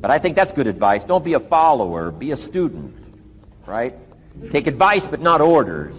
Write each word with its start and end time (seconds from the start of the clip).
But 0.00 0.12
I 0.12 0.18
think 0.18 0.36
that's 0.36 0.52
good 0.52 0.66
advice. 0.66 1.04
Don't 1.04 1.24
be 1.24 1.34
a 1.34 1.40
follower, 1.40 2.10
be 2.10 2.30
a 2.30 2.36
student, 2.36 2.96
right? 3.66 3.94
Take 4.50 4.66
advice, 4.66 5.06
but 5.08 5.20
not 5.20 5.40
orders. 5.40 5.94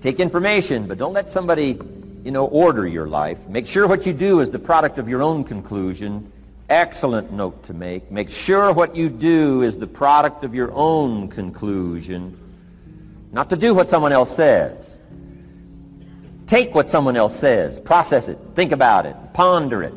Take 0.00 0.20
information, 0.20 0.86
but 0.86 0.98
don't 0.98 1.12
let 1.12 1.30
somebody, 1.30 1.78
you 2.24 2.30
know, 2.30 2.46
order 2.46 2.86
your 2.86 3.08
life. 3.08 3.48
Make 3.48 3.66
sure 3.66 3.86
what 3.88 4.06
you 4.06 4.12
do 4.12 4.40
is 4.40 4.50
the 4.50 4.58
product 4.58 4.98
of 4.98 5.08
your 5.08 5.22
own 5.22 5.44
conclusion. 5.44 6.30
Excellent 6.68 7.32
note 7.32 7.64
to 7.64 7.74
make. 7.74 8.10
Make 8.10 8.30
sure 8.30 8.72
what 8.72 8.94
you 8.96 9.08
do 9.08 9.62
is 9.62 9.76
the 9.76 9.86
product 9.86 10.44
of 10.44 10.54
your 10.54 10.72
own 10.72 11.28
conclusion. 11.28 12.38
Not 13.32 13.50
to 13.50 13.56
do 13.56 13.74
what 13.74 13.90
someone 13.90 14.12
else 14.12 14.34
says. 14.34 14.91
Take 16.46 16.74
what 16.74 16.90
someone 16.90 17.16
else 17.16 17.38
says, 17.38 17.80
process 17.80 18.28
it, 18.28 18.38
think 18.54 18.72
about 18.72 19.06
it, 19.06 19.16
ponder 19.32 19.82
it. 19.82 19.94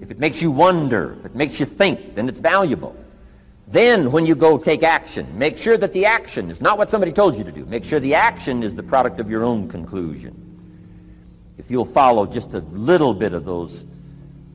If 0.00 0.10
it 0.10 0.18
makes 0.18 0.42
you 0.42 0.50
wonder, 0.50 1.16
if 1.18 1.26
it 1.26 1.34
makes 1.34 1.58
you 1.58 1.66
think, 1.66 2.14
then 2.14 2.28
it's 2.28 2.38
valuable. 2.38 2.96
Then, 3.68 4.12
when 4.12 4.26
you 4.26 4.36
go 4.36 4.58
take 4.58 4.84
action, 4.84 5.26
make 5.36 5.58
sure 5.58 5.76
that 5.76 5.92
the 5.92 6.06
action 6.06 6.50
is 6.50 6.60
not 6.60 6.78
what 6.78 6.88
somebody 6.88 7.10
told 7.10 7.36
you 7.36 7.42
to 7.42 7.50
do. 7.50 7.64
Make 7.66 7.82
sure 7.82 7.98
the 7.98 8.14
action 8.14 8.62
is 8.62 8.76
the 8.76 8.82
product 8.82 9.18
of 9.18 9.28
your 9.28 9.42
own 9.42 9.68
conclusion. 9.68 10.42
If 11.58 11.70
you'll 11.70 11.84
follow 11.84 12.26
just 12.26 12.54
a 12.54 12.60
little 12.60 13.12
bit 13.12 13.32
of 13.32 13.44
those 13.44 13.86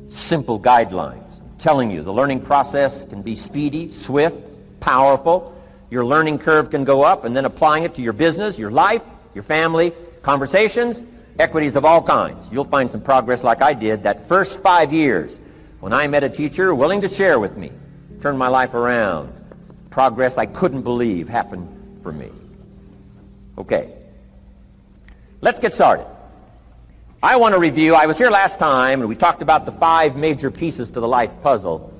simple 0.07 0.59
guidelines, 0.59 1.41
I'm 1.41 1.57
telling 1.57 1.91
you, 1.91 2.03
the 2.03 2.13
learning 2.13 2.41
process 2.41 3.03
can 3.03 3.21
be 3.21 3.35
speedy, 3.35 3.91
swift, 3.91 4.41
powerful. 4.79 5.53
Your 5.89 6.05
learning 6.05 6.39
curve 6.39 6.69
can 6.69 6.85
go 6.85 7.03
up, 7.03 7.25
and 7.25 7.35
then 7.35 7.43
applying 7.43 7.83
it 7.83 7.95
to 7.95 8.01
your 8.01 8.13
business, 8.13 8.57
your 8.57 8.71
life, 8.71 9.03
your 9.33 9.43
family, 9.43 9.91
conversations, 10.21 11.03
equities 11.39 11.75
of 11.75 11.85
all 11.85 12.01
kinds. 12.01 12.47
You'll 12.51 12.65
find 12.65 12.89
some 12.89 13.01
progress 13.01 13.43
like 13.43 13.61
I 13.61 13.73
did 13.73 14.03
that 14.03 14.27
first 14.27 14.59
five 14.59 14.93
years 14.93 15.39
when 15.79 15.93
I 15.93 16.07
met 16.07 16.23
a 16.23 16.29
teacher 16.29 16.75
willing 16.75 17.01
to 17.01 17.09
share 17.09 17.39
with 17.39 17.57
me, 17.57 17.71
turn 18.21 18.37
my 18.37 18.47
life 18.47 18.73
around. 18.73 19.33
Progress 19.89 20.37
I 20.37 20.45
couldn't 20.45 20.83
believe 20.83 21.27
happened 21.27 21.99
for 22.03 22.11
me. 22.11 22.29
Okay. 23.57 23.93
Let's 25.41 25.59
get 25.59 25.73
started. 25.73 26.05
I 27.23 27.35
want 27.35 27.53
to 27.53 27.59
review, 27.59 27.93
I 27.93 28.05
was 28.05 28.17
here 28.17 28.29
last 28.29 28.57
time 28.57 29.01
and 29.01 29.09
we 29.09 29.15
talked 29.15 29.41
about 29.41 29.65
the 29.65 29.71
five 29.71 30.15
major 30.15 30.49
pieces 30.49 30.89
to 30.91 30.99
the 30.99 31.07
life 31.07 31.31
puzzle. 31.43 31.90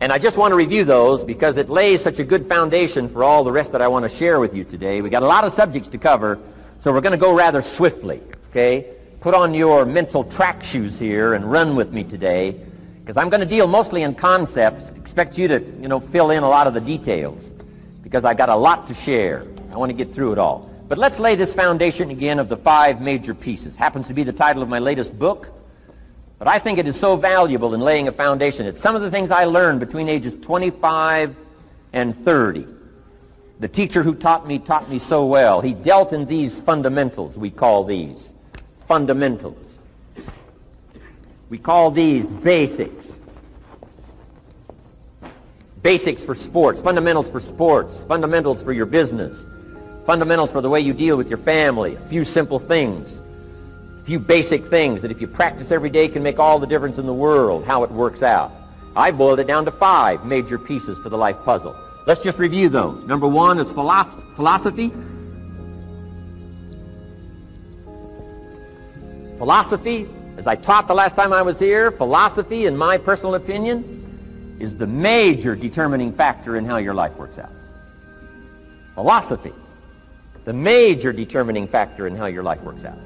And 0.00 0.12
I 0.12 0.18
just 0.18 0.36
want 0.36 0.52
to 0.52 0.56
review 0.56 0.84
those 0.84 1.24
because 1.24 1.56
it 1.56 1.68
lays 1.68 2.02
such 2.02 2.20
a 2.20 2.24
good 2.24 2.46
foundation 2.46 3.08
for 3.08 3.24
all 3.24 3.42
the 3.42 3.50
rest 3.50 3.72
that 3.72 3.82
I 3.82 3.88
want 3.88 4.04
to 4.04 4.08
share 4.08 4.38
with 4.38 4.54
you 4.54 4.62
today. 4.62 5.02
We've 5.02 5.10
got 5.10 5.24
a 5.24 5.26
lot 5.26 5.42
of 5.42 5.52
subjects 5.52 5.88
to 5.88 5.98
cover, 5.98 6.38
so 6.78 6.92
we're 6.92 7.00
going 7.00 7.12
to 7.12 7.18
go 7.18 7.34
rather 7.34 7.60
swiftly, 7.62 8.22
okay? 8.50 8.94
Put 9.20 9.34
on 9.34 9.54
your 9.54 9.84
mental 9.84 10.22
track 10.22 10.62
shoes 10.62 11.00
here 11.00 11.34
and 11.34 11.50
run 11.50 11.74
with 11.74 11.92
me 11.92 12.04
today 12.04 12.54
because 13.00 13.16
I'm 13.16 13.28
going 13.28 13.40
to 13.40 13.46
deal 13.46 13.66
mostly 13.66 14.02
in 14.02 14.14
concepts. 14.14 14.92
Expect 14.92 15.36
you 15.36 15.48
to, 15.48 15.60
you 15.80 15.88
know, 15.88 15.98
fill 15.98 16.30
in 16.30 16.44
a 16.44 16.48
lot 16.48 16.68
of 16.68 16.74
the 16.74 16.80
details 16.80 17.52
because 18.04 18.24
I 18.24 18.34
got 18.34 18.50
a 18.50 18.54
lot 18.54 18.86
to 18.86 18.94
share. 18.94 19.44
I 19.72 19.76
want 19.78 19.90
to 19.90 19.96
get 19.96 20.14
through 20.14 20.30
it 20.30 20.38
all. 20.38 20.70
But 20.86 20.98
let's 20.98 21.18
lay 21.18 21.34
this 21.34 21.52
foundation 21.52 22.10
again 22.10 22.38
of 22.38 22.48
the 22.48 22.56
five 22.56 23.00
major 23.00 23.34
pieces. 23.34 23.76
Happens 23.76 24.06
to 24.06 24.14
be 24.14 24.22
the 24.22 24.32
title 24.32 24.62
of 24.62 24.68
my 24.68 24.78
latest 24.78 25.18
book. 25.18 25.57
But 26.38 26.46
I 26.46 26.58
think 26.58 26.78
it 26.78 26.86
is 26.86 26.98
so 26.98 27.16
valuable 27.16 27.74
in 27.74 27.80
laying 27.80 28.06
a 28.06 28.12
foundation. 28.12 28.66
It's 28.66 28.80
some 28.80 28.94
of 28.94 29.02
the 29.02 29.10
things 29.10 29.30
I 29.30 29.44
learned 29.44 29.80
between 29.80 30.08
ages 30.08 30.36
25 30.36 31.34
and 31.92 32.16
30. 32.16 32.66
The 33.58 33.68
teacher 33.68 34.04
who 34.04 34.14
taught 34.14 34.46
me 34.46 34.60
taught 34.60 34.88
me 34.88 35.00
so 35.00 35.26
well. 35.26 35.60
He 35.60 35.74
dealt 35.74 36.12
in 36.12 36.26
these 36.26 36.60
fundamentals, 36.60 37.36
we 37.36 37.50
call 37.50 37.82
these. 37.82 38.34
Fundamentals. 38.86 39.80
We 41.50 41.58
call 41.58 41.90
these 41.90 42.26
basics. 42.26 43.12
Basics 45.82 46.24
for 46.24 46.36
sports, 46.36 46.80
fundamentals 46.80 47.28
for 47.28 47.40
sports, 47.40 48.04
fundamentals 48.04 48.62
for 48.62 48.72
your 48.72 48.86
business, 48.86 49.44
fundamentals 50.06 50.50
for 50.50 50.60
the 50.60 50.68
way 50.68 50.80
you 50.80 50.92
deal 50.92 51.16
with 51.16 51.28
your 51.28 51.38
family, 51.38 51.94
a 51.94 52.00
few 52.08 52.24
simple 52.24 52.58
things 52.58 53.22
few 54.08 54.18
basic 54.18 54.64
things 54.64 55.02
that 55.02 55.10
if 55.10 55.20
you 55.20 55.26
practice 55.26 55.70
every 55.70 55.90
day 55.90 56.08
can 56.08 56.22
make 56.22 56.38
all 56.38 56.58
the 56.58 56.66
difference 56.66 56.96
in 56.96 57.04
the 57.04 57.12
world, 57.12 57.62
how 57.66 57.82
it 57.84 57.90
works 57.90 58.22
out. 58.22 58.50
I 58.96 59.10
boiled 59.10 59.38
it 59.38 59.46
down 59.46 59.66
to 59.66 59.70
five 59.70 60.24
major 60.24 60.58
pieces 60.58 60.98
to 61.00 61.10
the 61.10 61.18
life 61.18 61.36
puzzle. 61.44 61.76
Let's 62.06 62.22
just 62.22 62.38
review 62.38 62.70
those. 62.70 63.04
Number 63.04 63.28
one 63.28 63.58
is 63.58 63.70
philosophy. 63.70 64.88
Philosophy, 69.36 70.08
as 70.38 70.46
I 70.46 70.54
taught 70.54 70.88
the 70.88 70.94
last 70.94 71.14
time 71.14 71.34
I 71.34 71.42
was 71.42 71.58
here, 71.58 71.90
philosophy, 71.90 72.64
in 72.64 72.74
my 72.74 72.96
personal 72.96 73.34
opinion, 73.34 74.56
is 74.58 74.74
the 74.74 74.86
major 74.86 75.54
determining 75.54 76.14
factor 76.14 76.56
in 76.56 76.64
how 76.64 76.78
your 76.78 76.94
life 76.94 77.14
works 77.16 77.38
out. 77.38 77.52
Philosophy, 78.94 79.52
the 80.46 80.54
major 80.54 81.12
determining 81.12 81.68
factor 81.68 82.06
in 82.06 82.16
how 82.16 82.24
your 82.24 82.42
life 82.42 82.62
works 82.62 82.86
out 82.86 82.96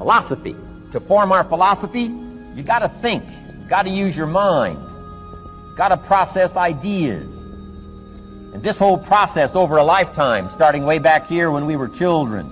philosophy. 0.00 0.56
To 0.92 0.98
form 0.98 1.30
our 1.30 1.44
philosophy, 1.44 2.10
you 2.54 2.62
got 2.62 2.78
to 2.78 2.88
think. 2.88 3.22
You 3.28 3.68
got 3.68 3.82
to 3.82 3.90
use 3.90 4.16
your 4.16 4.26
mind. 4.26 4.78
Got 5.76 5.88
to 5.88 5.98
process 5.98 6.56
ideas. 6.56 7.30
And 8.54 8.62
this 8.62 8.78
whole 8.78 8.96
process 8.96 9.54
over 9.54 9.76
a 9.76 9.84
lifetime, 9.84 10.48
starting 10.48 10.84
way 10.86 10.98
back 10.98 11.26
here 11.26 11.50
when 11.50 11.66
we 11.66 11.76
were 11.76 11.86
children, 11.86 12.50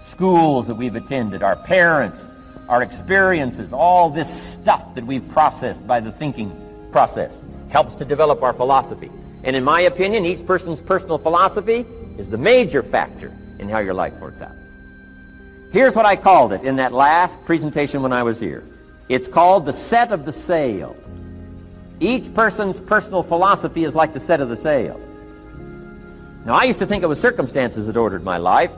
schools 0.00 0.66
that 0.66 0.74
we've 0.74 0.96
attended, 0.96 1.42
our 1.42 1.56
parents, 1.56 2.26
our 2.70 2.82
experiences, 2.82 3.74
all 3.74 4.08
this 4.08 4.32
stuff 4.32 4.94
that 4.94 5.04
we've 5.04 5.28
processed 5.28 5.86
by 5.86 6.00
the 6.00 6.10
thinking 6.10 6.50
process 6.90 7.44
helps 7.68 7.94
to 7.96 8.06
develop 8.06 8.42
our 8.42 8.54
philosophy. 8.54 9.10
And 9.44 9.54
in 9.54 9.62
my 9.62 9.82
opinion, 9.82 10.24
each 10.24 10.44
person's 10.46 10.80
personal 10.80 11.18
philosophy 11.18 11.84
is 12.16 12.30
the 12.30 12.38
major 12.38 12.82
factor 12.82 13.30
in 13.58 13.68
how 13.68 13.80
your 13.80 13.94
life 13.94 14.14
works 14.20 14.40
out. 14.40 14.61
Here's 15.72 15.94
what 15.94 16.04
I 16.04 16.16
called 16.16 16.52
it 16.52 16.62
in 16.64 16.76
that 16.76 16.92
last 16.92 17.42
presentation 17.46 18.02
when 18.02 18.12
I 18.12 18.22
was 18.22 18.38
here. 18.38 18.62
It's 19.08 19.26
called 19.26 19.64
the 19.64 19.72
set 19.72 20.12
of 20.12 20.26
the 20.26 20.32
sail. 20.32 20.94
Each 21.98 22.32
person's 22.34 22.78
personal 22.78 23.22
philosophy 23.22 23.84
is 23.84 23.94
like 23.94 24.12
the 24.12 24.20
set 24.20 24.40
of 24.40 24.50
the 24.50 24.56
sail. 24.56 25.00
Now, 26.44 26.54
I 26.54 26.64
used 26.64 26.78
to 26.80 26.86
think 26.86 27.02
it 27.02 27.06
was 27.06 27.18
circumstances 27.18 27.86
that 27.86 27.96
ordered 27.96 28.22
my 28.22 28.36
life. 28.36 28.72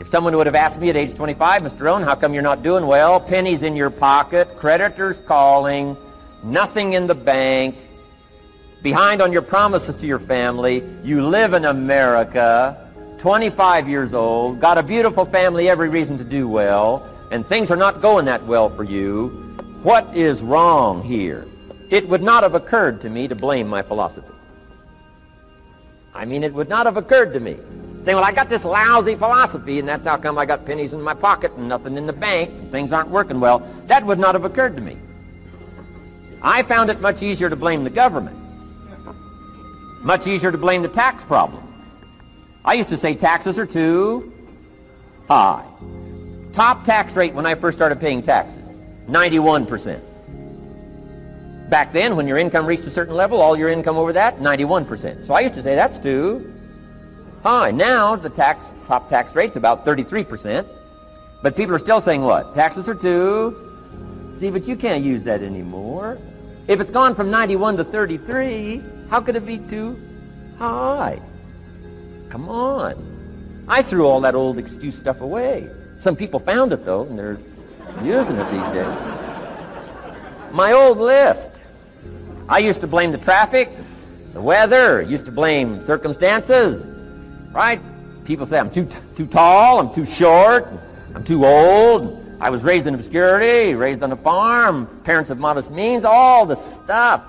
If 0.00 0.08
someone 0.08 0.36
would 0.36 0.46
have 0.46 0.54
asked 0.54 0.78
me 0.78 0.90
at 0.90 0.96
age 0.96 1.14
25, 1.14 1.62
Mr. 1.62 1.80
Rohn, 1.80 2.02
how 2.02 2.14
come 2.14 2.34
you're 2.34 2.42
not 2.42 2.62
doing 2.62 2.86
well? 2.86 3.18
Pennies 3.18 3.62
in 3.62 3.74
your 3.74 3.88
pocket, 3.88 4.58
creditors 4.58 5.20
calling, 5.20 5.96
nothing 6.42 6.92
in 6.92 7.06
the 7.06 7.14
bank, 7.14 7.76
behind 8.82 9.22
on 9.22 9.32
your 9.32 9.42
promises 9.42 9.96
to 9.96 10.06
your 10.06 10.18
family, 10.18 10.82
you 11.04 11.26
live 11.26 11.54
in 11.54 11.64
America, 11.64 12.81
25 13.22 13.88
years 13.88 14.14
old, 14.14 14.58
got 14.58 14.78
a 14.78 14.82
beautiful 14.82 15.24
family, 15.24 15.68
every 15.68 15.88
reason 15.88 16.18
to 16.18 16.24
do 16.24 16.48
well, 16.48 17.08
and 17.30 17.46
things 17.46 17.70
are 17.70 17.76
not 17.76 18.02
going 18.02 18.24
that 18.24 18.44
well 18.46 18.68
for 18.68 18.82
you, 18.82 19.28
what 19.84 20.12
is 20.12 20.42
wrong 20.42 21.00
here? 21.04 21.46
It 21.88 22.08
would 22.08 22.20
not 22.20 22.42
have 22.42 22.56
occurred 22.56 23.00
to 23.02 23.08
me 23.08 23.28
to 23.28 23.36
blame 23.36 23.68
my 23.68 23.80
philosophy. 23.80 24.26
I 26.12 26.24
mean, 26.24 26.42
it 26.42 26.52
would 26.52 26.68
not 26.68 26.86
have 26.86 26.96
occurred 26.96 27.32
to 27.34 27.38
me. 27.38 27.58
Saying, 28.02 28.16
well, 28.16 28.24
I 28.24 28.32
got 28.32 28.48
this 28.48 28.64
lousy 28.64 29.14
philosophy, 29.14 29.78
and 29.78 29.88
that's 29.88 30.04
how 30.04 30.16
come 30.16 30.36
I 30.36 30.44
got 30.44 30.66
pennies 30.66 30.92
in 30.92 31.00
my 31.00 31.14
pocket 31.14 31.52
and 31.52 31.68
nothing 31.68 31.96
in 31.96 32.08
the 32.08 32.12
bank, 32.12 32.50
and 32.50 32.72
things 32.72 32.90
aren't 32.90 33.08
working 33.08 33.38
well. 33.38 33.60
That 33.86 34.04
would 34.04 34.18
not 34.18 34.34
have 34.34 34.44
occurred 34.44 34.74
to 34.74 34.82
me. 34.82 34.98
I 36.42 36.64
found 36.64 36.90
it 36.90 37.00
much 37.00 37.22
easier 37.22 37.48
to 37.48 37.54
blame 37.54 37.84
the 37.84 37.90
government. 37.90 38.36
Much 40.02 40.26
easier 40.26 40.50
to 40.50 40.58
blame 40.58 40.82
the 40.82 40.88
tax 40.88 41.22
problem. 41.22 41.61
I 42.64 42.74
used 42.74 42.88
to 42.90 42.96
say 42.96 43.14
taxes 43.14 43.58
are 43.58 43.66
too 43.66 44.32
high. 45.28 45.66
Top 46.52 46.84
tax 46.84 47.16
rate 47.16 47.34
when 47.34 47.46
I 47.46 47.54
first 47.54 47.78
started 47.78 47.98
paying 47.98 48.22
taxes, 48.22 48.80
91%. 49.08 50.00
Back 51.68 51.92
then, 51.92 52.16
when 52.16 52.28
your 52.28 52.36
income 52.38 52.66
reached 52.66 52.84
a 52.84 52.90
certain 52.90 53.14
level, 53.14 53.40
all 53.40 53.56
your 53.56 53.70
income 53.70 53.96
over 53.96 54.12
that, 54.12 54.38
91%. 54.38 55.26
So 55.26 55.34
I 55.34 55.40
used 55.40 55.54
to 55.54 55.62
say 55.62 55.74
that's 55.74 55.98
too 55.98 56.54
high. 57.42 57.70
Now 57.70 58.14
the 58.14 58.30
tax 58.30 58.72
top 58.86 59.08
tax 59.08 59.34
rate's 59.34 59.56
about 59.56 59.84
33%, 59.84 60.68
but 61.42 61.56
people 61.56 61.74
are 61.74 61.80
still 61.80 62.00
saying 62.00 62.22
what? 62.22 62.54
Taxes 62.54 62.88
are 62.88 62.94
too. 62.94 64.34
See, 64.38 64.50
but 64.50 64.68
you 64.68 64.76
can't 64.76 65.02
use 65.02 65.24
that 65.24 65.42
anymore. 65.42 66.18
If 66.68 66.80
it's 66.80 66.90
gone 66.90 67.14
from 67.14 67.30
91 67.30 67.78
to 67.78 67.84
33, 67.84 68.82
how 69.08 69.20
could 69.20 69.34
it 69.34 69.46
be 69.46 69.58
too 69.58 69.98
high? 70.58 71.20
Come 72.32 72.48
on. 72.48 73.66
I 73.68 73.82
threw 73.82 74.06
all 74.06 74.22
that 74.22 74.34
old 74.34 74.56
excuse 74.56 74.96
stuff 74.96 75.20
away. 75.20 75.68
Some 75.98 76.16
people 76.16 76.40
found 76.40 76.72
it 76.72 76.82
though, 76.82 77.02
and 77.02 77.18
they're 77.18 77.38
using 78.02 78.36
it 78.36 78.50
these 78.50 78.70
days. 78.72 78.98
My 80.50 80.72
old 80.72 80.96
list. 80.96 81.50
I 82.48 82.56
used 82.56 82.80
to 82.80 82.86
blame 82.86 83.12
the 83.12 83.18
traffic, 83.18 83.70
the 84.32 84.40
weather, 84.40 85.02
used 85.02 85.26
to 85.26 85.30
blame 85.30 85.82
circumstances, 85.82 86.86
right? 87.52 87.82
People 88.24 88.46
say 88.46 88.58
I'm 88.58 88.70
too 88.70 88.88
too 89.14 89.26
tall, 89.26 89.78
I'm 89.78 89.94
too 89.94 90.06
short, 90.06 90.68
I'm 91.14 91.24
too 91.24 91.44
old. 91.44 92.18
I 92.40 92.48
was 92.48 92.62
raised 92.62 92.86
in 92.86 92.94
obscurity, 92.94 93.74
raised 93.74 94.02
on 94.02 94.10
a 94.10 94.16
farm, 94.16 94.86
parents 95.04 95.28
of 95.28 95.38
modest 95.38 95.70
means, 95.70 96.06
all 96.06 96.46
the 96.46 96.56
stuff. 96.56 97.24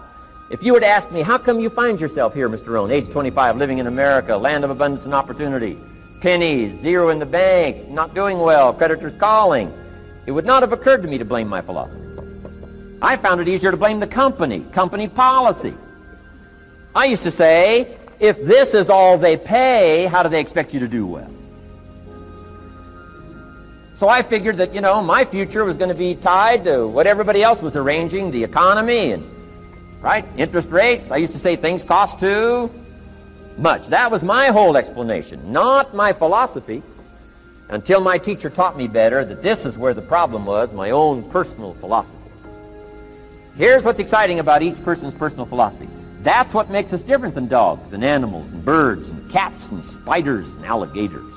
If 0.50 0.62
you 0.62 0.74
were 0.74 0.80
to 0.80 0.88
ask 0.88 1.10
me, 1.12 1.22
how 1.22 1.38
come 1.38 1.60
you 1.60 1.70
find 1.70 2.00
yourself 2.00 2.34
here, 2.34 2.50
Mr. 2.50 2.68
Rohn, 2.68 2.92
age 2.92 3.10
25, 3.10 3.58
living 3.58 3.78
in 3.78 3.88
America, 3.88 4.36
land 4.36 4.64
of 4.64 4.70
abundance 4.70 5.06
and 5.06 5.14
opportunity, 5.14 5.80
pennies, 6.22 6.78
zero 6.80 7.10
in 7.10 7.20
the 7.20 7.26
bank, 7.26 7.90
not 7.90 8.14
doing 8.14 8.38
well, 8.40 8.74
creditors 8.74 9.16
calling, 9.16 9.74
it 10.26 10.32
would 10.32 10.46
not 10.46 10.62
have 10.62 10.74
occurred 10.74 11.02
to 11.02 11.08
me 11.08 11.18
to 11.18 11.26
blame 11.26 11.48
my 11.48 11.62
philosophy. 11.62 12.02
I 13.02 13.18
found 13.18 13.42
it 13.42 13.48
easier 13.48 13.72
to 13.72 13.78
blame 13.78 14.00
the 14.00 14.08
company, 14.08 14.62
company 14.72 15.08
policy. 15.08 15.74
I 16.96 17.06
used 17.06 17.24
to 17.24 17.32
say, 17.32 17.98
if 18.20 18.44
this 18.46 18.74
is 18.74 18.90
all 18.90 19.18
they 19.18 19.38
pay, 19.38 20.06
how 20.06 20.24
do 20.24 20.30
they 20.30 20.40
expect 20.40 20.74
you 20.74 20.80
to 20.82 20.88
do 20.88 21.08
well? 21.08 21.30
So 23.96 24.08
I 24.10 24.22
figured 24.22 24.58
that, 24.58 24.74
you 24.74 24.82
know, 24.82 25.02
my 25.02 25.24
future 25.26 25.64
was 25.66 25.78
going 25.78 25.90
to 25.90 25.96
be 25.96 26.16
tied 26.16 26.66
to 26.66 26.88
what 26.88 27.08
everybody 27.08 27.42
else 27.42 27.62
was 27.62 27.76
arranging, 27.76 28.32
the 28.32 28.44
economy 28.44 29.14
and, 29.14 29.33
right, 30.04 30.26
interest 30.38 30.70
rates. 30.70 31.12
I 31.12 31.18
used 31.18 31.32
to 31.32 31.40
say 31.40 31.56
things 31.56 31.82
cost 31.82 32.20
too 32.20 32.70
much. 33.58 33.88
That 33.88 34.12
was 34.12 34.22
my 34.22 34.48
whole 34.48 34.76
explanation, 34.76 35.52
not 35.52 35.96
my 35.96 36.12
philosophy, 36.12 36.84
until 37.70 38.02
my 38.02 38.18
teacher 38.18 38.50
taught 38.50 38.78
me 38.78 38.88
better 38.88 39.24
that 39.24 39.42
this 39.42 39.66
is 39.66 39.78
where 39.78 39.94
the 39.94 40.02
problem 40.02 40.46
was, 40.46 40.74
my 40.74 40.92
own 40.92 41.28
personal 41.32 41.74
philosophy. 41.76 42.18
Here's 43.56 43.84
what's 43.84 44.00
exciting 44.00 44.40
about 44.40 44.62
each 44.62 44.84
person's 44.84 45.16
personal 45.16 45.46
philosophy. 45.46 45.88
That's 46.22 46.54
what 46.54 46.70
makes 46.70 46.92
us 46.92 47.02
different 47.02 47.34
than 47.34 47.48
dogs 47.48 47.94
and 47.94 48.04
animals 48.04 48.52
and 48.52 48.64
birds 48.64 49.10
and 49.10 49.32
cats 49.32 49.70
and 49.70 49.84
spiders 49.84 50.50
and 50.52 50.66
alligators. 50.66 51.32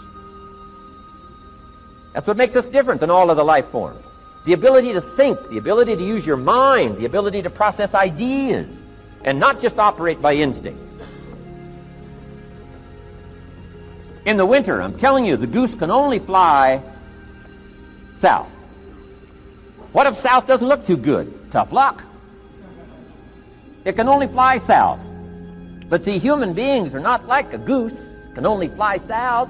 That's 2.15 2.27
what 2.27 2.37
makes 2.37 2.57
us 2.57 2.67
different 2.67 3.01
than 3.01 3.11
all 3.11 3.31
of 3.31 3.37
the 3.37 3.45
life 3.45 3.67
forms. 3.67 4.05
The 4.47 4.53
ability 4.53 4.93
to 4.93 5.01
think, 5.01 5.51
the 5.51 5.59
ability 5.59 5.97
to 5.97 6.03
use 6.05 6.25
your 6.25 6.37
mind, 6.37 6.99
the 6.99 7.05
ability 7.05 7.43
to 7.43 7.51
process 7.51 7.95
ideas, 7.95 8.85
and 9.25 9.41
not 9.41 9.61
just 9.61 9.79
operate 9.81 10.23
by 10.23 10.35
instinct. 10.35 10.81
In 14.25 14.37
the 14.37 14.47
winter, 14.47 14.81
I'm 14.81 14.97
telling 14.97 15.25
you, 15.25 15.37
the 15.37 15.49
goose 15.49 15.75
can 15.75 15.91
only 15.91 16.21
fly 16.21 16.81
south. 18.15 18.53
What 19.91 20.07
if 20.07 20.17
south 20.17 20.47
doesn't 20.47 20.67
look 20.67 20.87
too 20.87 20.97
good? 20.97 21.51
Tough 21.51 21.73
luck. 21.73 22.05
It 23.85 23.97
can 23.97 24.09
only 24.09 24.29
fly 24.29 24.59
south. 24.59 25.01
But 25.89 26.05
see, 26.05 26.19
human 26.19 26.53
beings 26.53 26.95
are 26.95 27.01
not 27.01 27.27
like 27.27 27.53
a 27.53 27.59
goose, 27.59 28.29
can 28.35 28.47
only 28.47 28.69
fly 28.69 28.99
south. 28.99 29.49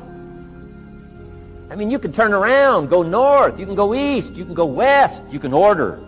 I 1.70 1.74
mean, 1.74 1.90
you 1.90 1.98
can 1.98 2.12
turn 2.12 2.32
around, 2.32 2.88
go 2.88 3.02
north, 3.02 3.58
you 3.58 3.66
can 3.66 3.74
go 3.74 3.94
east, 3.94 4.34
you 4.34 4.44
can 4.44 4.54
go 4.54 4.66
west, 4.66 5.24
you 5.30 5.40
can 5.40 5.52
order 5.52 6.00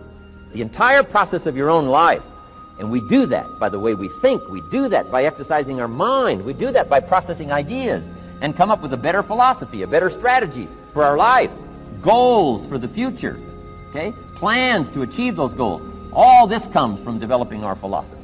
the 0.53 0.61
entire 0.61 1.03
process 1.03 1.45
of 1.45 1.55
your 1.55 1.69
own 1.69 1.87
life. 1.87 2.23
And 2.79 2.89
we 2.89 3.01
do 3.09 3.25
that 3.25 3.45
by 3.59 3.67
the 3.67 3.79
way 3.79 3.93
we 3.93 4.07
think. 4.21 4.47
We 4.49 4.61
do 4.71 4.87
that 4.87 5.11
by 5.11 5.25
exercising 5.25 5.81
our 5.81 5.87
mind. 5.87 6.43
We 6.43 6.53
do 6.53 6.71
that 6.71 6.89
by 6.89 7.01
processing 7.01 7.51
ideas 7.51 8.07
and 8.41 8.55
come 8.55 8.71
up 8.71 8.81
with 8.81 8.93
a 8.93 8.97
better 8.97 9.21
philosophy, 9.21 9.81
a 9.81 9.87
better 9.87 10.09
strategy 10.09 10.67
for 10.93 11.03
our 11.03 11.17
life, 11.17 11.51
goals 12.01 12.65
for 12.67 12.77
the 12.77 12.87
future, 12.87 13.37
okay? 13.89 14.13
Plans 14.35 14.89
to 14.91 15.01
achieve 15.01 15.35
those 15.35 15.53
goals. 15.53 15.83
All 16.13 16.47
this 16.47 16.67
comes 16.67 17.01
from 17.01 17.19
developing 17.19 17.65
our 17.65 17.75
philosophy. 17.75 18.15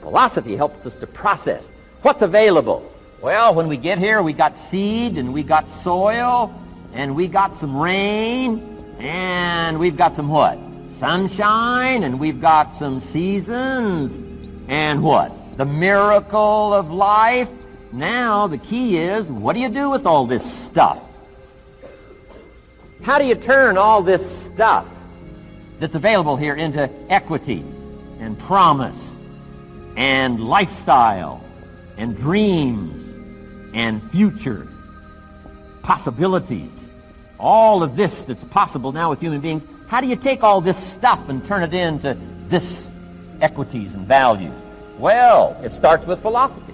Philosophy 0.00 0.54
helps 0.54 0.86
us 0.86 0.96
to 0.96 1.06
process 1.06 1.72
what's 2.02 2.22
available. 2.22 2.92
Well, 3.20 3.52
when 3.52 3.66
we 3.66 3.76
get 3.76 3.98
here, 3.98 4.22
we 4.22 4.32
got 4.32 4.56
seed 4.56 5.18
and 5.18 5.32
we 5.32 5.42
got 5.42 5.68
soil 5.68 6.54
and 6.92 7.16
we 7.16 7.26
got 7.26 7.52
some 7.52 7.76
rain 7.76 8.94
and 9.00 9.76
we've 9.80 9.96
got 9.96 10.14
some 10.14 10.28
what? 10.28 10.56
Sunshine 10.88 12.04
and 12.04 12.20
we've 12.20 12.40
got 12.40 12.74
some 12.74 13.00
seasons 13.00 14.22
and 14.68 15.02
what? 15.02 15.32
The 15.56 15.66
miracle 15.66 16.72
of 16.72 16.92
life. 16.92 17.50
Now 17.90 18.46
the 18.46 18.58
key 18.58 18.98
is, 18.98 19.32
what 19.32 19.54
do 19.54 19.60
you 19.60 19.68
do 19.68 19.90
with 19.90 20.06
all 20.06 20.24
this 20.24 20.48
stuff? 20.48 21.02
How 23.02 23.18
do 23.18 23.24
you 23.24 23.34
turn 23.34 23.76
all 23.76 24.00
this 24.00 24.44
stuff 24.44 24.86
that's 25.80 25.96
available 25.96 26.36
here 26.36 26.54
into 26.54 26.88
equity 27.10 27.64
and 28.20 28.38
promise 28.38 29.16
and 29.96 30.38
lifestyle 30.38 31.42
and 31.96 32.16
dreams 32.16 33.07
and 33.78 34.02
future 34.10 34.66
possibilities. 35.82 36.90
All 37.38 37.84
of 37.84 37.94
this 37.94 38.22
that's 38.22 38.42
possible 38.42 38.90
now 38.90 39.08
with 39.08 39.20
human 39.20 39.40
beings, 39.40 39.64
how 39.86 40.00
do 40.00 40.08
you 40.08 40.16
take 40.16 40.42
all 40.42 40.60
this 40.60 40.76
stuff 40.76 41.28
and 41.28 41.46
turn 41.46 41.62
it 41.62 41.72
into 41.72 42.16
this 42.48 42.90
equities 43.40 43.94
and 43.94 44.04
values? 44.04 44.64
Well, 44.98 45.56
it 45.62 45.72
starts 45.72 46.08
with 46.08 46.20
philosophy. 46.20 46.72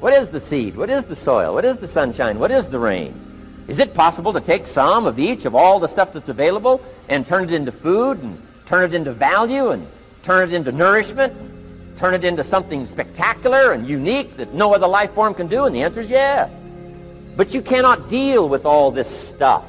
What 0.00 0.12
is 0.12 0.28
the 0.28 0.40
seed? 0.40 0.76
What 0.76 0.90
is 0.90 1.06
the 1.06 1.16
soil? 1.16 1.54
What 1.54 1.64
is 1.64 1.78
the 1.78 1.88
sunshine? 1.88 2.38
What 2.38 2.50
is 2.50 2.66
the 2.66 2.78
rain? 2.78 3.18
Is 3.66 3.78
it 3.78 3.94
possible 3.94 4.34
to 4.34 4.42
take 4.42 4.66
some 4.66 5.06
of 5.06 5.18
each 5.18 5.46
of 5.46 5.54
all 5.54 5.80
the 5.80 5.88
stuff 5.88 6.12
that's 6.12 6.28
available 6.28 6.82
and 7.08 7.26
turn 7.26 7.44
it 7.44 7.54
into 7.54 7.72
food 7.72 8.22
and 8.22 8.38
turn 8.66 8.84
it 8.84 8.94
into 8.94 9.14
value 9.14 9.70
and 9.70 9.86
turn 10.22 10.50
it 10.50 10.54
into 10.54 10.70
nourishment 10.70 11.32
turn 11.96 12.14
it 12.14 12.24
into 12.24 12.44
something 12.44 12.86
spectacular 12.86 13.72
and 13.72 13.88
unique 13.88 14.36
that 14.36 14.54
no 14.54 14.74
other 14.74 14.86
life 14.86 15.12
form 15.12 15.34
can 15.34 15.46
do? 15.46 15.64
And 15.64 15.74
the 15.74 15.82
answer 15.82 16.00
is 16.00 16.08
yes. 16.08 16.54
But 17.36 17.52
you 17.54 17.62
cannot 17.62 18.08
deal 18.08 18.48
with 18.48 18.64
all 18.64 18.90
this 18.90 19.08
stuff 19.08 19.64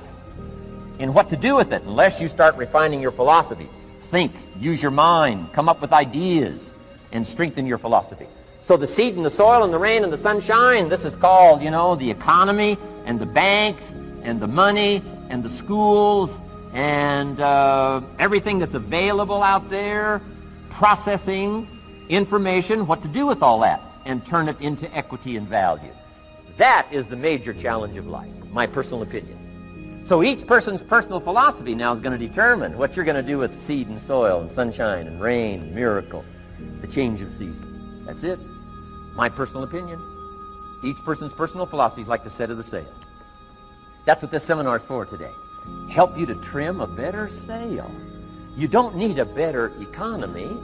and 1.00 1.14
what 1.14 1.30
to 1.30 1.36
do 1.36 1.56
with 1.56 1.72
it 1.72 1.84
unless 1.84 2.20
you 2.20 2.28
start 2.28 2.56
refining 2.56 3.02
your 3.02 3.12
philosophy. 3.12 3.70
Think, 4.04 4.32
use 4.60 4.82
your 4.82 4.92
mind, 4.92 5.52
come 5.54 5.68
up 5.68 5.82
with 5.82 5.92
ideas, 5.92 6.74
and 7.12 7.26
strengthen 7.26 7.66
your 7.66 7.78
philosophy. 7.78 8.28
So 8.62 8.78
the 8.78 8.88
seed 8.88 9.16
and 9.16 9.26
the 9.26 9.30
soil 9.30 9.64
and 9.64 9.74
the 9.74 9.78
rain 9.78 10.04
and 10.04 10.12
the 10.12 10.18
sunshine, 10.18 10.90
this 10.90 11.06
is 11.06 11.16
called, 11.16 11.62
you 11.62 11.72
know, 11.72 11.96
the 11.96 12.10
economy 12.10 12.78
and 13.06 13.20
the 13.20 13.26
banks 13.26 13.94
and 14.24 14.40
the 14.40 14.48
money 14.48 15.02
and 15.30 15.44
the 15.44 15.50
schools 15.50 16.40
and 16.74 17.40
uh, 17.40 18.02
everything 18.20 18.60
that's 18.60 18.74
available 18.74 19.42
out 19.42 19.70
there, 19.70 20.22
processing, 20.70 21.77
information, 22.10 22.88
what 22.88 23.02
to 23.02 23.08
do 23.08 23.26
with 23.26 23.42
all 23.44 23.60
that, 23.62 23.82
and 24.06 24.26
turn 24.26 24.50
it 24.50 24.60
into 24.62 24.94
equity 24.96 25.38
and 25.38 25.48
value. 25.48 25.92
That 26.58 26.88
is 26.92 27.08
the 27.08 27.16
major 27.16 27.54
challenge 27.54 27.98
of 27.98 28.08
life, 28.08 28.32
my 28.52 28.66
personal 28.66 29.04
opinion. 29.04 30.04
So 30.04 30.24
each 30.24 30.48
person's 30.48 30.82
personal 30.82 31.20
philosophy 31.20 31.76
now 31.76 31.94
is 31.94 32.00
going 32.00 32.18
to 32.18 32.28
determine 32.28 32.78
what 32.78 32.96
you're 32.96 33.06
going 33.06 33.24
to 33.24 33.30
do 33.30 33.38
with 33.38 33.58
seed 33.58 33.90
and 33.90 34.02
soil 34.02 34.40
and 34.40 34.50
sunshine 34.50 35.06
and 35.06 35.20
rain 35.20 35.62
and 35.62 35.76
miracle, 35.76 36.24
the 36.82 36.88
change 36.88 37.22
of 37.22 37.34
seasons. 37.34 38.06
That's 38.06 38.24
it. 38.24 38.40
My 39.16 39.28
personal 39.28 39.64
opinion. 39.64 40.02
Each 40.84 40.98
person's 41.04 41.34
personal 41.34 41.66
philosophy 41.66 42.02
is 42.02 42.08
like 42.08 42.24
the 42.24 42.30
set 42.30 42.50
of 42.50 42.58
the 42.58 42.64
sail. 42.64 42.88
That's 44.06 44.22
what 44.22 44.32
this 44.32 44.46
seminar 44.46 44.78
is 44.78 44.84
for 44.84 45.06
today. 45.06 45.32
Help 45.90 46.18
you 46.18 46.26
to 46.28 46.36
trim 46.36 46.80
a 46.80 46.88
better 46.88 47.28
sail. 47.28 47.92
You 48.56 48.70
don't 48.70 48.96
need 48.96 49.20
a 49.20 49.26
better 49.26 49.74
economy. 49.82 50.58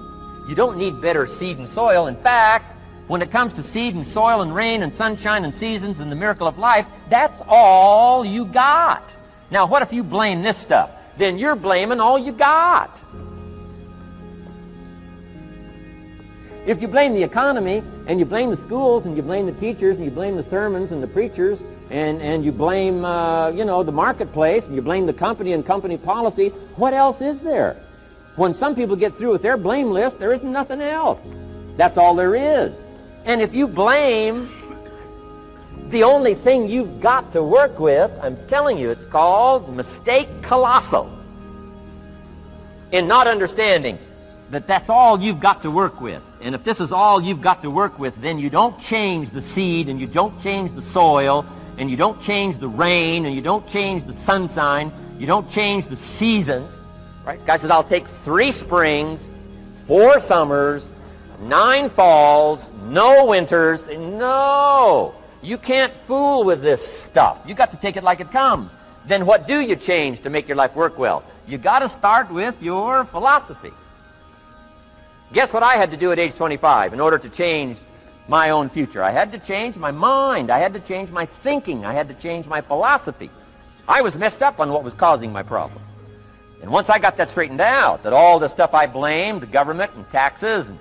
You 0.48 0.56
don't 0.56 0.78
need 0.78 1.02
better 1.02 1.26
seed 1.26 1.58
and 1.58 1.68
soil. 1.68 2.08
In 2.08 2.16
fact, 2.16 2.76
when 3.08 3.22
it 3.22 3.32
comes 3.32 3.54
to 3.54 3.64
seed 3.64 3.96
and 3.96 4.06
soil 4.06 4.42
and 4.42 4.54
rain 4.54 4.84
and 4.84 4.92
sunshine 4.92 5.44
and 5.44 5.54
seasons 5.54 6.00
and 6.00 6.12
the 6.12 6.16
miracle 6.16 6.48
of 6.48 6.58
life, 6.58 6.88
that's 7.10 7.42
all 7.48 8.26
you 8.26 8.46
got. 8.46 9.04
Now, 9.52 9.66
what 9.66 9.82
if 9.82 9.94
you 9.94 10.04
blame 10.04 10.42
this 10.42 10.58
stuff? 10.58 10.92
Then 11.18 11.38
you're 11.38 11.56
blaming 11.56 12.00
all 12.00 12.18
you 12.18 12.32
got. 12.32 13.02
If 16.66 16.82
you 16.82 16.88
blame 16.88 17.14
the 17.14 17.24
economy 17.24 17.84
and 18.08 18.20
you 18.20 18.26
blame 18.26 18.50
the 18.50 18.58
schools 18.58 19.06
and 19.06 19.18
you 19.18 19.22
blame 19.22 19.46
the 19.46 19.52
teachers 19.54 19.98
and 19.98 20.06
you 20.06 20.12
blame 20.12 20.38
the 20.38 20.44
sermons 20.44 20.92
and 20.92 21.04
the 21.04 21.08
preachers 21.08 21.62
and, 21.90 22.22
and 22.22 22.46
you 22.46 22.54
blame, 22.54 23.04
uh, 23.04 23.50
you 23.50 23.66
know, 23.66 23.84
the 23.84 23.92
marketplace 23.92 24.68
and 24.68 24.76
you 24.76 24.82
blame 24.82 25.06
the 25.06 25.14
company 25.14 25.52
and 25.52 25.66
company 25.66 25.98
policy, 25.98 26.50
what 26.78 26.94
else 26.94 27.20
is 27.20 27.42
there? 27.42 27.76
When 28.36 28.54
some 28.54 28.74
people 28.76 28.96
get 28.96 29.16
through 29.16 29.32
with 29.32 29.42
their 29.42 29.58
blame 29.58 29.92
list, 29.92 30.18
there 30.18 30.34
isn't 30.34 30.52
nothing 30.52 30.82
else. 30.82 31.20
That's 31.78 31.98
all 31.98 32.16
there 32.16 32.36
is. 32.36 32.88
And 33.26 33.42
if 33.42 33.54
you 33.54 33.68
blame 33.68 34.50
the 35.90 36.04
only 36.04 36.34
thing 36.34 36.68
you've 36.68 37.00
got 37.00 37.32
to 37.34 37.44
work 37.44 37.80
with, 37.80 38.12
I'm 38.22 38.38
telling 38.48 38.78
you, 38.78 38.90
it's 38.90 39.06
called 39.06 39.74
mistake 39.76 40.28
colossal. 40.42 41.12
In 42.92 43.08
not 43.08 43.28
understanding 43.28 44.00
that 44.50 44.68
that's 44.68 44.90
all 44.90 45.20
you've 45.20 45.40
got 45.40 45.62
to 45.64 45.72
work 45.72 46.02
with. 46.02 46.22
And 46.42 46.56
if 46.56 46.64
this 46.64 46.82
is 46.82 46.92
all 46.92 47.22
you've 47.22 47.42
got 47.42 47.62
to 47.62 47.70
work 47.70 48.00
with, 48.00 48.20
then 48.22 48.38
you 48.40 48.50
don't 48.50 48.80
change 48.80 49.32
the 49.32 49.42
seed 49.42 49.90
and 49.90 50.00
you 50.00 50.08
don't 50.08 50.40
change 50.42 50.74
the 50.74 50.82
soil 50.82 51.46
and 51.78 51.90
you 51.90 51.98
don't 51.98 52.22
change 52.22 52.58
the 52.58 52.68
rain 52.68 53.26
and 53.26 53.36
you 53.36 53.42
don't 53.42 53.68
change 53.68 54.06
the 54.06 54.14
sunshine. 54.14 54.92
You 55.18 55.28
don't 55.28 55.50
change 55.50 55.88
the 55.88 55.96
seasons. 55.96 56.80
Right? 57.26 57.44
Guy 57.46 57.58
says, 57.58 57.72
I'll 57.72 57.84
take 57.84 58.08
three 58.08 58.52
springs, 58.52 59.32
four 59.88 60.20
summers, 60.20 60.92
nine 61.40 61.90
falls, 61.90 62.70
no 62.84 63.26
winters. 63.26 63.88
No! 63.88 65.16
You 65.42 65.58
can't 65.58 65.94
fool 66.06 66.44
with 66.44 66.62
this 66.62 66.86
stuff. 66.86 67.42
You 67.46 67.54
got 67.54 67.72
to 67.72 67.78
take 67.78 67.98
it 67.98 68.04
like 68.04 68.20
it 68.20 68.32
comes. 68.32 68.76
Then 69.06 69.26
what 69.26 69.48
do 69.48 69.60
you 69.60 69.76
change 69.76 70.22
to 70.22 70.30
make 70.30 70.48
your 70.48 70.56
life 70.56 70.76
work 70.76 70.98
well? 70.98 71.24
You 71.48 71.58
got 71.58 71.80
to 71.80 71.90
start 71.90 72.32
with 72.32 72.62
your 72.62 73.06
philosophy. 73.06 73.72
Guess 75.34 75.52
what 75.52 75.64
I 75.64 75.74
had 75.74 75.92
to 75.92 75.98
do 75.98 76.12
at 76.12 76.20
age 76.20 76.36
25 76.36 76.94
in 76.94 77.02
order 77.02 77.18
to 77.18 77.28
change 77.28 77.78
my 78.30 78.52
own 78.52 78.70
future? 78.70 79.04
I 79.04 79.12
had 79.12 79.32
to 79.34 79.40
change 79.40 79.76
my 79.76 79.92
mind. 79.92 80.50
I 80.50 80.60
had 80.60 80.74
to 80.74 80.80
change 80.80 81.10
my 81.10 81.26
thinking. 81.26 81.86
I 81.86 81.94
had 81.94 82.08
to 82.08 82.14
change 82.16 82.48
my 82.48 82.62
philosophy. 82.62 83.30
I 83.88 84.02
was 84.02 84.16
messed 84.16 84.42
up 84.42 84.62
on 84.62 84.72
what 84.72 84.84
was 84.84 84.94
causing 84.94 85.34
my 85.34 85.44
problem. 85.44 85.83
And 86.64 86.72
once 86.72 86.90
I 86.90 86.98
got 86.98 87.18
that 87.18 87.30
straightened 87.30 87.60
out, 87.60 88.04
that 88.04 88.14
all 88.14 88.40
the 88.40 88.48
stuff 88.48 88.74
I 88.74 88.88
blamed, 88.88 89.42
the 89.42 89.48
government 89.48 89.92
and 89.96 90.10
taxes 90.12 90.70
and 90.70 90.80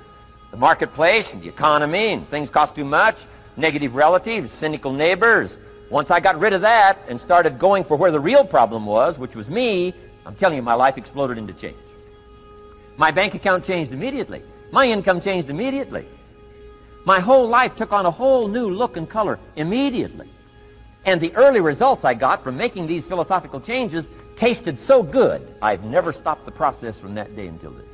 the 0.53 0.57
marketplace 0.57 1.33
and 1.33 1.43
the 1.43 1.49
economy 1.49 2.13
and 2.13 2.27
things 2.29 2.49
cost 2.49 2.77
too 2.77 2.85
much, 2.85 3.25
negative 3.57 3.97
relatives, 3.97 4.53
cynical 4.53 4.93
neighbors, 4.93 5.59
once 5.91 6.13
I 6.13 6.21
got 6.21 6.39
rid 6.39 6.53
of 6.53 6.61
that 6.61 6.99
and 7.09 7.21
started 7.21 7.59
going 7.59 7.83
for 7.83 7.97
where 7.97 8.13
the 8.13 8.21
real 8.21 8.45
problem 8.45 8.87
was, 8.87 9.19
which 9.19 9.35
was 9.35 9.51
me, 9.51 9.93
I'm 10.25 10.37
telling 10.37 10.55
you, 10.55 10.63
my 10.63 10.75
life 10.75 10.97
exploded 10.97 11.37
into 11.37 11.53
change. 11.53 11.77
My 12.97 13.11
bank 13.11 13.35
account 13.35 13.65
changed 13.65 13.91
immediately. 13.93 14.45
My 14.71 14.87
income 14.87 15.21
changed 15.21 15.51
immediately. 15.51 16.07
My 17.05 17.19
whole 17.19 17.49
life 17.49 17.75
took 17.75 17.93
on 17.93 18.07
a 18.07 18.11
whole 18.11 18.47
new 18.47 18.71
look 18.71 18.97
and 18.97 19.11
color 19.11 19.41
immediately. 19.57 20.31
And 21.05 21.21
the 21.21 21.35
early 21.35 21.61
results 21.61 22.05
I 22.05 22.15
got 22.15 22.45
from 22.45 22.57
making 22.57 22.87
these 22.87 23.07
philosophical 23.07 23.61
changes 23.61 24.11
tasted 24.37 24.79
so 24.79 25.03
good, 25.03 25.47
I've 25.61 25.85
never 25.85 26.13
stopped 26.13 26.45
the 26.45 26.53
process 26.53 26.99
from 26.99 27.15
that 27.17 27.35
day 27.35 27.49
until 27.49 27.73
this. 27.73 27.87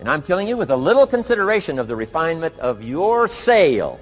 And 0.00 0.08
I'm 0.08 0.22
telling 0.22 0.48
you, 0.48 0.56
with 0.56 0.70
a 0.70 0.76
little 0.76 1.06
consideration 1.06 1.78
of 1.78 1.86
the 1.86 1.94
refinement 1.94 2.58
of 2.58 2.82
your 2.82 3.28
sail, 3.28 4.00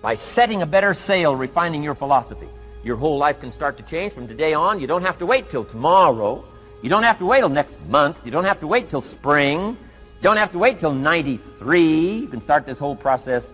by 0.00 0.14
setting 0.14 0.62
a 0.62 0.66
better 0.66 0.94
sail, 0.94 1.34
refining 1.34 1.82
your 1.82 1.94
philosophy, 1.94 2.48
your 2.84 2.96
whole 2.96 3.18
life 3.18 3.40
can 3.40 3.50
start 3.50 3.76
to 3.78 3.82
change 3.82 4.12
from 4.12 4.28
today 4.28 4.54
on. 4.54 4.78
You 4.80 4.86
don't 4.86 5.02
have 5.02 5.18
to 5.18 5.26
wait 5.26 5.50
till 5.50 5.64
tomorrow. 5.64 6.44
You 6.80 6.88
don't 6.88 7.02
have 7.02 7.18
to 7.18 7.26
wait 7.26 7.40
till 7.40 7.48
next 7.48 7.80
month. 7.88 8.24
You 8.24 8.30
don't 8.30 8.44
have 8.44 8.60
to 8.60 8.68
wait 8.68 8.88
till 8.88 9.00
spring. 9.00 9.76
You 10.16 10.22
don't 10.22 10.36
have 10.36 10.52
to 10.52 10.58
wait 10.58 10.78
till 10.78 10.92
93. 10.92 12.18
You 12.20 12.28
can 12.28 12.40
start 12.40 12.64
this 12.64 12.78
whole 12.78 12.94
process 12.94 13.52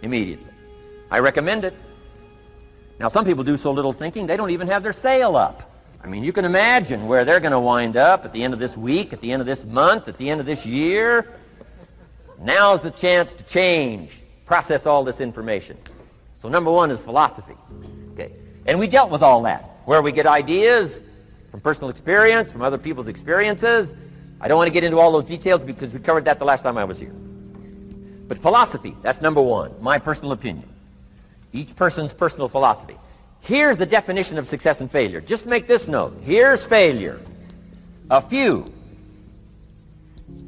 immediately. 0.00 0.50
I 1.10 1.18
recommend 1.18 1.64
it. 1.66 1.74
Now, 3.00 3.08
some 3.08 3.24
people 3.24 3.42
do 3.42 3.56
so 3.56 3.72
little 3.72 3.94
thinking, 3.94 4.26
they 4.26 4.36
don't 4.36 4.50
even 4.50 4.68
have 4.68 4.82
their 4.82 4.92
sail 4.92 5.34
up. 5.34 5.72
I 6.04 6.06
mean, 6.06 6.22
you 6.22 6.34
can 6.34 6.44
imagine 6.44 7.06
where 7.06 7.24
they're 7.24 7.40
going 7.40 7.52
to 7.52 7.58
wind 7.58 7.96
up 7.96 8.26
at 8.26 8.32
the 8.34 8.44
end 8.44 8.52
of 8.52 8.60
this 8.60 8.76
week, 8.76 9.14
at 9.14 9.22
the 9.22 9.32
end 9.32 9.40
of 9.40 9.46
this 9.46 9.64
month, 9.64 10.06
at 10.06 10.18
the 10.18 10.28
end 10.28 10.38
of 10.38 10.44
this 10.44 10.66
year. 10.66 11.32
Now's 12.38 12.82
the 12.82 12.90
chance 12.90 13.32
to 13.32 13.42
change, 13.44 14.20
process 14.44 14.84
all 14.84 15.02
this 15.02 15.18
information. 15.20 15.78
So 16.34 16.50
number 16.50 16.70
one 16.70 16.90
is 16.90 17.00
philosophy. 17.00 17.56
Okay. 18.12 18.32
And 18.66 18.78
we 18.78 18.86
dealt 18.86 19.10
with 19.10 19.22
all 19.22 19.42
that. 19.42 19.62
Where 19.86 20.02
we 20.02 20.12
get 20.12 20.26
ideas, 20.26 21.00
from 21.50 21.60
personal 21.62 21.88
experience, 21.88 22.52
from 22.52 22.60
other 22.60 22.78
people's 22.78 23.08
experiences. 23.08 23.94
I 24.42 24.48
don't 24.48 24.58
want 24.58 24.68
to 24.68 24.74
get 24.74 24.84
into 24.84 24.98
all 24.98 25.10
those 25.12 25.24
details 25.24 25.62
because 25.62 25.94
we 25.94 26.00
covered 26.00 26.26
that 26.26 26.38
the 26.38 26.44
last 26.44 26.62
time 26.62 26.76
I 26.76 26.84
was 26.84 26.98
here. 26.98 27.14
But 28.28 28.38
philosophy, 28.38 28.94
that's 29.00 29.22
number 29.22 29.40
one, 29.40 29.72
my 29.80 29.98
personal 29.98 30.32
opinion. 30.32 30.68
Each 31.52 31.74
person's 31.74 32.12
personal 32.12 32.48
philosophy. 32.48 32.96
Here's 33.40 33.78
the 33.78 33.86
definition 33.86 34.38
of 34.38 34.46
success 34.46 34.80
and 34.80 34.90
failure. 34.90 35.20
Just 35.20 35.46
make 35.46 35.66
this 35.66 35.88
note. 35.88 36.20
Here's 36.22 36.62
failure. 36.62 37.20
A 38.10 38.20
few 38.20 38.66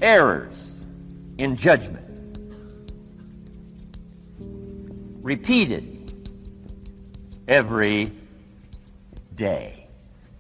errors 0.01 0.77
in 1.39 1.57
judgment. 1.57 2.07
Repeated 5.23 6.13
every 7.49 8.13
day. 9.35 9.87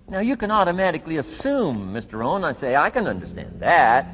Now, 0.08 0.18
you 0.18 0.36
can 0.36 0.50
automatically 0.50 1.16
assume, 1.16 1.94
Mr. 1.94 2.18
Rohn, 2.18 2.44
I 2.44 2.52
say, 2.52 2.76
I 2.76 2.90
can 2.90 3.06
understand 3.06 3.60
that. 3.60 4.06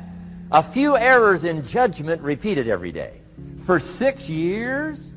A 0.53 0.63
few 0.63 0.97
errors 0.97 1.45
in 1.45 1.67
judgment 1.67 2.23
repeated 2.23 2.69
every 2.69 2.93
day. 2.93 3.21
For 3.65 3.81
six 3.81 4.29
years? 4.29 5.08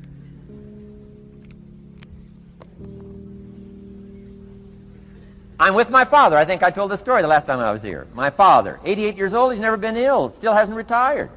I'm 5.61 5.75
with 5.75 5.91
my 5.91 6.05
father. 6.05 6.37
I 6.37 6.43
think 6.43 6.63
I 6.63 6.71
told 6.71 6.89
this 6.89 7.01
story 7.01 7.21
the 7.21 7.27
last 7.27 7.45
time 7.45 7.59
I 7.59 7.71
was 7.71 7.83
here. 7.83 8.07
My 8.15 8.31
father, 8.31 8.79
88 8.83 9.15
years 9.15 9.31
old, 9.31 9.51
he's 9.51 9.61
never 9.61 9.77
been 9.77 9.95
ill, 9.95 10.27
still 10.29 10.53
hasn't 10.53 10.75
retired. 10.75 11.29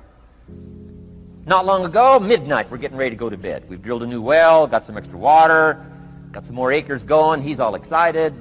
Not 1.45 1.67
long 1.67 1.85
ago, 1.85 2.19
midnight, 2.19 2.71
we're 2.71 2.79
getting 2.79 2.97
ready 2.97 3.11
to 3.11 3.17
go 3.17 3.29
to 3.29 3.37
bed. 3.37 3.69
We've 3.69 3.83
drilled 3.83 4.03
a 4.03 4.07
new 4.07 4.23
well, 4.23 4.67
got 4.67 4.87
some 4.87 4.97
extra 4.97 5.19
water, 5.19 5.85
got 6.33 6.47
some 6.47 6.57
more 6.57 6.73
acres 6.73 7.05
going. 7.05 7.43
He's 7.43 7.61
all 7.61 7.75
excited. 7.75 8.33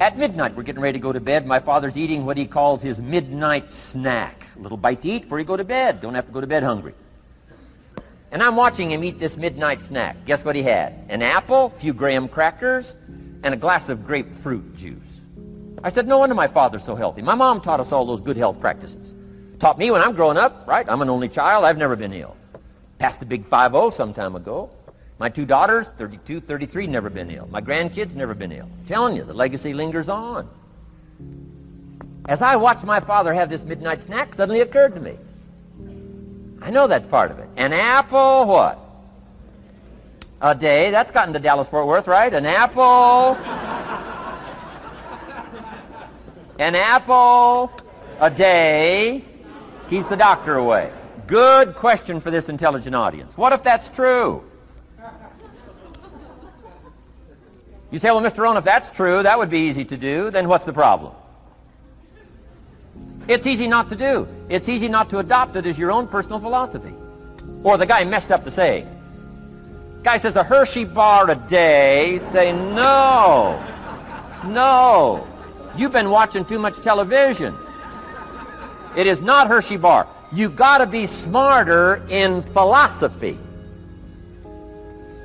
At 0.00 0.18
midnight, 0.18 0.56
we're 0.56 0.64
getting 0.64 0.82
ready 0.82 0.98
to 0.98 1.02
go 1.02 1.12
to 1.12 1.20
bed. 1.20 1.46
My 1.46 1.60
father's 1.60 1.96
eating 1.96 2.26
what 2.26 2.36
he 2.36 2.46
calls 2.46 2.82
his 2.82 2.98
midnight 2.98 3.70
snack. 3.70 4.44
A 4.56 4.60
little 4.60 4.76
bite 4.76 5.02
to 5.02 5.08
eat 5.08 5.22
before 5.22 5.38
you 5.38 5.44
go 5.44 5.56
to 5.56 5.62
bed. 5.62 6.00
Don't 6.00 6.16
have 6.16 6.26
to 6.26 6.32
go 6.32 6.40
to 6.40 6.48
bed 6.48 6.64
hungry. 6.64 6.94
And 8.32 8.42
I'm 8.42 8.56
watching 8.56 8.90
him 8.90 9.04
eat 9.04 9.20
this 9.20 9.36
midnight 9.36 9.82
snack. 9.82 10.16
Guess 10.26 10.44
what 10.44 10.56
he 10.56 10.64
had? 10.64 11.06
An 11.10 11.22
apple, 11.22 11.66
a 11.66 11.78
few 11.78 11.92
graham 11.92 12.26
crackers, 12.26 12.98
and 13.46 13.54
a 13.54 13.56
glass 13.56 13.88
of 13.88 14.04
grapefruit 14.04 14.74
juice. 14.74 15.20
I 15.84 15.88
said, 15.88 16.08
no 16.08 16.18
wonder 16.18 16.34
my 16.34 16.48
father's 16.48 16.82
so 16.82 16.96
healthy. 16.96 17.22
My 17.22 17.36
mom 17.36 17.60
taught 17.60 17.78
us 17.78 17.92
all 17.92 18.04
those 18.04 18.20
good 18.20 18.36
health 18.36 18.60
practices. 18.60 19.14
Taught 19.60 19.78
me 19.78 19.92
when 19.92 20.02
I'm 20.02 20.14
growing 20.14 20.36
up, 20.36 20.66
right? 20.66 20.84
I'm 20.88 21.00
an 21.00 21.08
only 21.08 21.28
child. 21.28 21.64
I've 21.64 21.78
never 21.78 21.94
been 21.94 22.12
ill. 22.12 22.36
Passed 22.98 23.20
the 23.20 23.26
big 23.26 23.48
5-0 23.48 23.92
some 23.92 24.12
time 24.12 24.34
ago. 24.34 24.70
My 25.20 25.28
two 25.28 25.46
daughters, 25.46 25.90
32, 25.96 26.40
33, 26.40 26.88
never 26.88 27.08
been 27.08 27.30
ill. 27.30 27.46
My 27.48 27.60
grandkids, 27.60 28.16
never 28.16 28.34
been 28.34 28.50
ill. 28.50 28.68
I'm 28.80 28.84
telling 28.86 29.14
you, 29.14 29.22
the 29.22 29.32
legacy 29.32 29.72
lingers 29.72 30.08
on. 30.08 30.50
As 32.28 32.42
I 32.42 32.56
watched 32.56 32.82
my 32.82 32.98
father 32.98 33.32
have 33.32 33.48
this 33.48 33.62
midnight 33.62 34.02
snack, 34.02 34.34
suddenly 34.34 34.62
occurred 34.62 34.96
to 34.96 35.00
me. 35.00 35.16
I 36.60 36.70
know 36.70 36.88
that's 36.88 37.06
part 37.06 37.30
of 37.30 37.38
it. 37.38 37.48
An 37.56 37.72
apple, 37.72 38.46
what? 38.46 38.85
A 40.40 40.54
day. 40.54 40.90
That's 40.90 41.10
gotten 41.10 41.32
to 41.32 41.40
Dallas-Fort 41.40 41.86
Worth, 41.86 42.06
right? 42.06 42.32
An 42.32 42.46
apple. 42.46 43.36
An 46.58 46.74
apple 46.74 47.70
a 48.20 48.30
day 48.30 49.24
keeps 49.88 50.08
the 50.08 50.16
doctor 50.16 50.56
away. 50.56 50.92
Good 51.26 51.74
question 51.74 52.20
for 52.20 52.30
this 52.30 52.48
intelligent 52.48 52.94
audience. 52.94 53.36
What 53.36 53.52
if 53.52 53.62
that's 53.62 53.90
true? 53.90 54.42
You 57.90 57.98
say, 57.98 58.10
well, 58.10 58.20
Mr. 58.20 58.38
Rohn, 58.38 58.56
if 58.56 58.64
that's 58.64 58.90
true, 58.90 59.22
that 59.22 59.38
would 59.38 59.50
be 59.50 59.60
easy 59.60 59.84
to 59.84 59.96
do. 59.96 60.30
Then 60.30 60.48
what's 60.48 60.64
the 60.64 60.72
problem? 60.72 61.12
It's 63.28 63.46
easy 63.46 63.66
not 63.68 63.88
to 63.88 63.96
do. 63.96 64.28
It's 64.48 64.68
easy 64.68 64.88
not 64.88 65.10
to 65.10 65.18
adopt 65.18 65.56
it 65.56 65.66
as 65.66 65.78
your 65.78 65.90
own 65.90 66.06
personal 66.08 66.38
philosophy. 66.38 66.94
Or 67.62 67.76
the 67.76 67.86
guy 67.86 68.04
messed 68.04 68.30
up 68.30 68.44
the 68.44 68.50
saying. 68.50 68.88
Guy 70.06 70.18
says 70.18 70.36
a 70.36 70.44
Hershey 70.44 70.84
bar 70.84 71.28
a 71.28 71.34
day. 71.34 72.20
Say, 72.30 72.52
no. 72.52 73.60
No. 74.44 75.26
You've 75.76 75.90
been 75.90 76.10
watching 76.10 76.44
too 76.44 76.60
much 76.60 76.80
television. 76.80 77.56
It 78.96 79.08
is 79.08 79.20
not 79.20 79.48
Hershey 79.48 79.76
bar. 79.76 80.06
You 80.30 80.48
got 80.48 80.78
to 80.78 80.86
be 80.86 81.08
smarter 81.08 82.06
in 82.08 82.42
philosophy 82.42 83.36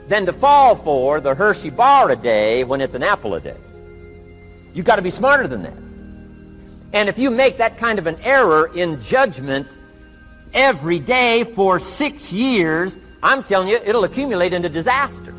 than 0.08 0.26
to 0.26 0.34
fall 0.34 0.74
for 0.74 1.22
the 1.22 1.36
Hershey 1.36 1.70
bar 1.70 2.10
a 2.10 2.16
day 2.16 2.64
when 2.64 2.82
it's 2.82 2.96
an 2.96 3.04
apple 3.04 3.36
a 3.36 3.40
day. 3.40 3.58
You've 4.74 4.88
got 4.88 4.96
to 4.96 5.04
be 5.04 5.12
smarter 5.12 5.48
than 5.48 5.62
that. 5.62 5.78
And 6.98 7.08
if 7.08 7.20
you 7.20 7.30
make 7.30 7.60
that 7.60 7.78
kind 7.78 8.00
of 8.00 8.08
an 8.08 8.20
error 8.22 8.72
in 8.76 9.00
judgment 9.00 9.68
every 10.56 10.98
day 10.98 11.44
for 11.44 11.80
six 11.80 12.32
years, 12.32 12.98
I'm 13.24 13.44
telling 13.44 13.68
you, 13.68 13.78
it'll 13.84 14.04
accumulate 14.04 14.54
into 14.54 14.70
disaster. 14.70 15.34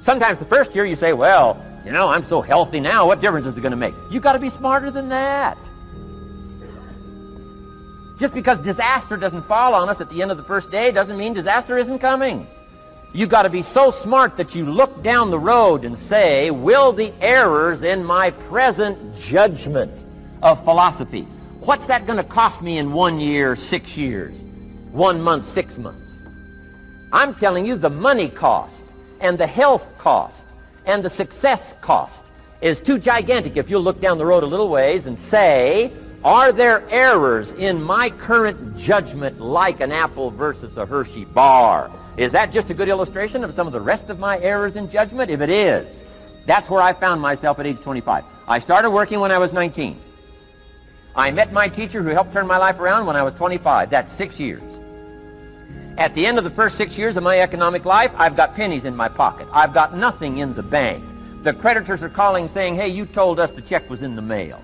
Sometimes 0.00 0.38
the 0.38 0.44
first 0.44 0.74
year 0.74 0.84
you 0.84 0.96
say, 0.96 1.12
well, 1.12 1.62
you 1.84 1.92
know, 1.92 2.08
I'm 2.08 2.24
so 2.24 2.40
healthy 2.40 2.80
now, 2.80 3.06
what 3.06 3.20
difference 3.20 3.46
is 3.46 3.56
it 3.56 3.60
going 3.60 3.70
to 3.70 3.76
make? 3.76 3.94
You've 4.10 4.22
got 4.22 4.32
to 4.32 4.38
be 4.38 4.50
smarter 4.50 4.90
than 4.90 5.08
that. 5.10 5.58
Just 8.18 8.32
because 8.32 8.58
disaster 8.60 9.16
doesn't 9.16 9.42
fall 9.42 9.74
on 9.74 9.88
us 9.88 10.00
at 10.00 10.08
the 10.08 10.22
end 10.22 10.30
of 10.30 10.36
the 10.36 10.42
first 10.42 10.70
day 10.70 10.90
doesn't 10.90 11.18
mean 11.18 11.34
disaster 11.34 11.76
isn't 11.76 11.98
coming. 11.98 12.46
You've 13.12 13.28
got 13.28 13.42
to 13.42 13.50
be 13.50 13.62
so 13.62 13.90
smart 13.90 14.36
that 14.36 14.54
you 14.54 14.66
look 14.66 15.02
down 15.02 15.30
the 15.30 15.38
road 15.38 15.84
and 15.84 15.96
say, 15.96 16.50
will 16.50 16.92
the 16.92 17.12
errors 17.20 17.82
in 17.82 18.04
my 18.04 18.30
present 18.30 19.16
judgment 19.16 19.92
of 20.42 20.62
philosophy, 20.64 21.22
what's 21.60 21.86
that 21.86 22.06
going 22.06 22.18
to 22.18 22.24
cost 22.24 22.62
me 22.62 22.78
in 22.78 22.92
one 22.92 23.20
year, 23.20 23.54
six 23.54 23.96
years, 23.96 24.42
one 24.92 25.20
month, 25.20 25.44
six 25.44 25.78
months? 25.78 26.05
I'm 27.16 27.34
telling 27.34 27.64
you 27.64 27.76
the 27.76 27.88
money 27.88 28.28
cost 28.28 28.84
and 29.20 29.38
the 29.38 29.46
health 29.46 29.96
cost 29.96 30.44
and 30.84 31.02
the 31.02 31.08
success 31.08 31.74
cost 31.80 32.22
is 32.60 32.78
too 32.78 32.98
gigantic 32.98 33.56
if 33.56 33.70
you 33.70 33.78
look 33.78 34.02
down 34.02 34.18
the 34.18 34.26
road 34.26 34.42
a 34.42 34.46
little 34.46 34.68
ways 34.68 35.06
and 35.06 35.18
say, 35.18 35.94
are 36.24 36.52
there 36.52 36.86
errors 36.90 37.54
in 37.54 37.82
my 37.82 38.10
current 38.10 38.76
judgment 38.76 39.40
like 39.40 39.80
an 39.80 39.92
apple 39.92 40.30
versus 40.30 40.76
a 40.76 40.84
Hershey 40.84 41.24
bar? 41.24 41.90
Is 42.18 42.32
that 42.32 42.52
just 42.52 42.68
a 42.68 42.74
good 42.74 42.90
illustration 42.90 43.44
of 43.44 43.54
some 43.54 43.66
of 43.66 43.72
the 43.72 43.80
rest 43.80 44.10
of 44.10 44.18
my 44.18 44.38
errors 44.40 44.76
in 44.76 44.86
judgment? 44.86 45.30
If 45.30 45.40
it 45.40 45.48
is, 45.48 46.04
that's 46.44 46.68
where 46.68 46.82
I 46.82 46.92
found 46.92 47.22
myself 47.22 47.58
at 47.58 47.64
age 47.64 47.80
25. 47.80 48.24
I 48.46 48.58
started 48.58 48.90
working 48.90 49.20
when 49.20 49.32
I 49.32 49.38
was 49.38 49.54
19. 49.54 49.98
I 51.14 51.30
met 51.30 51.50
my 51.50 51.66
teacher 51.66 52.02
who 52.02 52.10
helped 52.10 52.34
turn 52.34 52.46
my 52.46 52.58
life 52.58 52.78
around 52.78 53.06
when 53.06 53.16
I 53.16 53.22
was 53.22 53.32
25. 53.32 53.88
That's 53.88 54.12
six 54.12 54.38
years. 54.38 54.62
At 55.98 56.14
the 56.14 56.26
end 56.26 56.36
of 56.36 56.44
the 56.44 56.50
first 56.50 56.76
six 56.76 56.98
years 56.98 57.16
of 57.16 57.22
my 57.22 57.40
economic 57.40 57.86
life, 57.86 58.12
I've 58.16 58.36
got 58.36 58.54
pennies 58.54 58.84
in 58.84 58.94
my 58.94 59.08
pocket. 59.08 59.48
I've 59.50 59.72
got 59.72 59.96
nothing 59.96 60.38
in 60.38 60.54
the 60.54 60.62
bank. 60.62 61.02
The 61.42 61.54
creditors 61.54 62.02
are 62.02 62.10
calling 62.10 62.48
saying, 62.48 62.76
hey, 62.76 62.88
you 62.88 63.06
told 63.06 63.40
us 63.40 63.50
the 63.50 63.62
check 63.62 63.88
was 63.88 64.02
in 64.02 64.14
the 64.14 64.20
mail. 64.20 64.60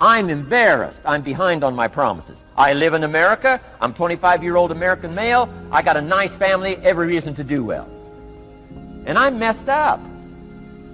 I'm 0.00 0.30
embarrassed. 0.30 1.02
I'm 1.04 1.22
behind 1.22 1.64
on 1.64 1.74
my 1.74 1.88
promises. 1.88 2.44
I 2.56 2.72
live 2.72 2.94
in 2.94 3.02
America. 3.02 3.60
I'm 3.80 3.94
25-year-old 3.94 4.70
American 4.70 5.12
male. 5.12 5.52
I 5.72 5.82
got 5.82 5.96
a 5.96 6.02
nice 6.02 6.36
family, 6.36 6.76
every 6.76 7.08
reason 7.08 7.34
to 7.34 7.42
do 7.42 7.64
well. 7.64 7.88
And 9.06 9.18
I'm 9.18 9.38
messed 9.38 9.68
up. 9.68 10.00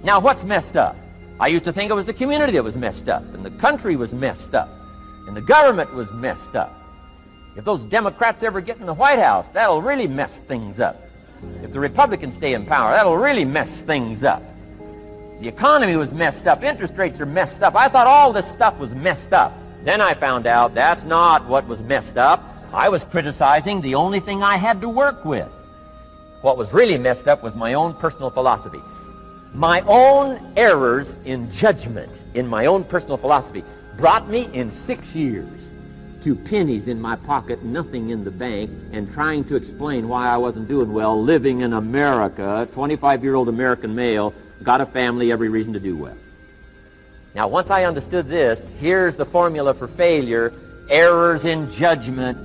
Now, 0.03 0.19
what's 0.19 0.43
messed 0.43 0.75
up? 0.75 0.95
I 1.39 1.47
used 1.47 1.65
to 1.65 1.73
think 1.73 1.91
it 1.91 1.93
was 1.93 2.05
the 2.05 2.13
community 2.13 2.53
that 2.53 2.63
was 2.63 2.75
messed 2.75 3.09
up, 3.09 3.23
and 3.33 3.45
the 3.45 3.51
country 3.51 3.95
was 3.95 4.13
messed 4.13 4.55
up, 4.55 4.69
and 5.27 5.35
the 5.35 5.41
government 5.41 5.93
was 5.93 6.11
messed 6.13 6.55
up. 6.55 6.82
If 7.55 7.65
those 7.65 7.83
Democrats 7.83 8.41
ever 8.41 8.61
get 8.61 8.79
in 8.79 8.85
the 8.85 8.93
White 8.93 9.19
House, 9.19 9.49
that'll 9.49 9.81
really 9.81 10.07
mess 10.07 10.39
things 10.39 10.79
up. 10.79 11.01
If 11.61 11.71
the 11.71 11.79
Republicans 11.79 12.35
stay 12.35 12.53
in 12.53 12.65
power, 12.65 12.91
that'll 12.91 13.17
really 13.17 13.45
mess 13.45 13.81
things 13.81 14.23
up. 14.23 14.41
The 15.39 15.47
economy 15.47 15.95
was 15.95 16.13
messed 16.13 16.47
up. 16.47 16.63
Interest 16.63 16.95
rates 16.97 17.19
are 17.19 17.25
messed 17.25 17.61
up. 17.61 17.75
I 17.75 17.89
thought 17.89 18.07
all 18.07 18.33
this 18.33 18.47
stuff 18.47 18.77
was 18.79 18.95
messed 18.95 19.33
up. 19.33 19.53
Then 19.83 20.01
I 20.01 20.13
found 20.13 20.47
out 20.47 20.73
that's 20.73 21.03
not 21.03 21.45
what 21.47 21.67
was 21.67 21.81
messed 21.81 22.17
up. 22.17 22.43
I 22.73 22.89
was 22.89 23.03
criticizing 23.03 23.81
the 23.81 23.95
only 23.95 24.19
thing 24.19 24.41
I 24.41 24.57
had 24.57 24.81
to 24.81 24.89
work 24.89 25.25
with. 25.25 25.51
What 26.41 26.57
was 26.57 26.73
really 26.73 26.97
messed 26.97 27.27
up 27.27 27.43
was 27.43 27.55
my 27.55 27.73
own 27.73 27.93
personal 27.93 28.29
philosophy. 28.29 28.81
My 29.53 29.81
own 29.81 30.53
errors 30.57 31.17
in 31.25 31.51
judgment 31.51 32.11
in 32.33 32.47
my 32.47 32.65
own 32.65 32.83
personal 32.83 33.17
philosophy 33.17 33.63
brought 33.97 34.27
me 34.27 34.49
in 34.53 34.71
six 34.71 35.13
years 35.13 35.72
to 36.23 36.35
pennies 36.35 36.87
in 36.87 37.01
my 37.01 37.15
pocket, 37.15 37.63
nothing 37.63 38.09
in 38.09 38.23
the 38.23 38.31
bank, 38.31 38.71
and 38.91 39.11
trying 39.13 39.43
to 39.45 39.55
explain 39.55 40.07
why 40.07 40.27
I 40.27 40.37
wasn't 40.37 40.67
doing 40.67 40.93
well 40.93 41.21
living 41.21 41.61
in 41.61 41.73
America, 41.73 42.67
25-year-old 42.73 43.49
American 43.49 43.93
male, 43.93 44.33
got 44.63 44.81
a 44.81 44.85
family, 44.85 45.31
every 45.31 45.49
reason 45.49 45.73
to 45.73 45.79
do 45.79 45.97
well. 45.97 46.17
Now, 47.35 47.47
once 47.47 47.69
I 47.69 47.85
understood 47.85 48.29
this, 48.29 48.69
here's 48.79 49.15
the 49.15 49.25
formula 49.25 49.73
for 49.73 49.87
failure, 49.87 50.53
errors 50.89 51.45
in 51.45 51.69
judgment, 51.71 52.37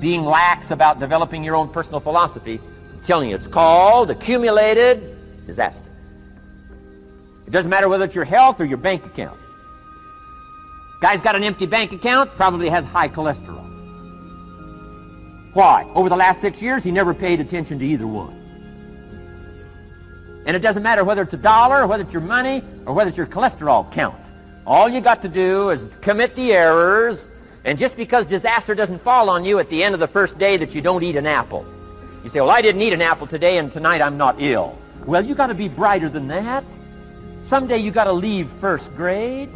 being 0.00 0.24
lax 0.24 0.70
about 0.70 1.00
developing 1.00 1.44
your 1.44 1.56
own 1.56 1.68
personal 1.68 2.00
philosophy. 2.00 2.60
I'm 2.92 3.02
telling 3.02 3.30
you, 3.30 3.36
it's 3.36 3.46
called 3.46 4.10
accumulated 4.10 5.46
disaster. 5.46 5.88
It 7.46 7.50
doesn't 7.50 7.70
matter 7.70 7.88
whether 7.88 8.04
it's 8.04 8.14
your 8.14 8.24
health 8.24 8.60
or 8.60 8.64
your 8.64 8.78
bank 8.78 9.06
account. 9.06 9.38
Guy's 11.04 11.20
got 11.20 11.36
an 11.36 11.44
empty 11.44 11.66
bank 11.66 11.92
account, 11.92 12.34
probably 12.34 12.70
has 12.70 12.82
high 12.86 13.10
cholesterol. 13.10 13.62
Why? 15.52 15.86
Over 15.94 16.08
the 16.08 16.16
last 16.16 16.40
six 16.40 16.62
years, 16.62 16.82
he 16.82 16.90
never 16.90 17.12
paid 17.12 17.40
attention 17.40 17.78
to 17.80 17.84
either 17.84 18.06
one. 18.06 18.32
And 20.46 20.56
it 20.56 20.60
doesn't 20.60 20.82
matter 20.82 21.04
whether 21.04 21.20
it's 21.20 21.34
a 21.34 21.36
dollar, 21.36 21.86
whether 21.86 22.04
it's 22.04 22.12
your 22.14 22.22
money, 22.22 22.64
or 22.86 22.94
whether 22.94 23.10
it's 23.10 23.18
your 23.18 23.26
cholesterol 23.26 23.92
count. 23.92 24.18
All 24.66 24.88
you 24.88 25.02
got 25.02 25.20
to 25.20 25.28
do 25.28 25.68
is 25.68 25.90
commit 26.00 26.34
the 26.36 26.54
errors, 26.54 27.28
and 27.66 27.78
just 27.78 27.96
because 27.96 28.24
disaster 28.24 28.74
doesn't 28.74 29.02
fall 29.02 29.28
on 29.28 29.44
you 29.44 29.58
at 29.58 29.68
the 29.68 29.84
end 29.84 29.92
of 29.92 30.00
the 30.00 30.08
first 30.08 30.38
day 30.38 30.56
that 30.56 30.74
you 30.74 30.80
don't 30.80 31.02
eat 31.02 31.16
an 31.16 31.26
apple. 31.26 31.66
You 32.22 32.30
say, 32.30 32.40
well, 32.40 32.48
I 32.48 32.62
didn't 32.62 32.80
eat 32.80 32.94
an 32.94 33.02
apple 33.02 33.26
today, 33.26 33.58
and 33.58 33.70
tonight 33.70 34.00
I'm 34.00 34.16
not 34.16 34.36
ill. 34.40 34.78
Well, 35.04 35.22
you 35.22 35.34
got 35.34 35.48
to 35.48 35.54
be 35.54 35.68
brighter 35.68 36.08
than 36.08 36.28
that. 36.28 36.64
Someday 37.42 37.76
you 37.76 37.90
got 37.90 38.04
to 38.04 38.12
leave 38.12 38.48
first 38.48 38.96
grade. 38.96 39.50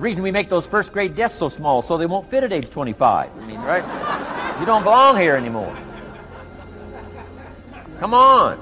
The 0.00 0.04
reason 0.04 0.22
we 0.22 0.32
make 0.32 0.48
those 0.48 0.64
first 0.64 0.92
grade 0.92 1.14
desks 1.14 1.38
so 1.38 1.50
small 1.50 1.82
so 1.82 1.98
they 1.98 2.06
won't 2.06 2.30
fit 2.30 2.42
at 2.42 2.54
age 2.54 2.70
25. 2.70 3.30
I 3.36 3.44
mean, 3.44 3.60
right? 3.60 3.84
You 4.58 4.64
don't 4.64 4.82
belong 4.82 5.18
here 5.18 5.36
anymore. 5.36 5.76
Come 7.98 8.14
on. 8.14 8.58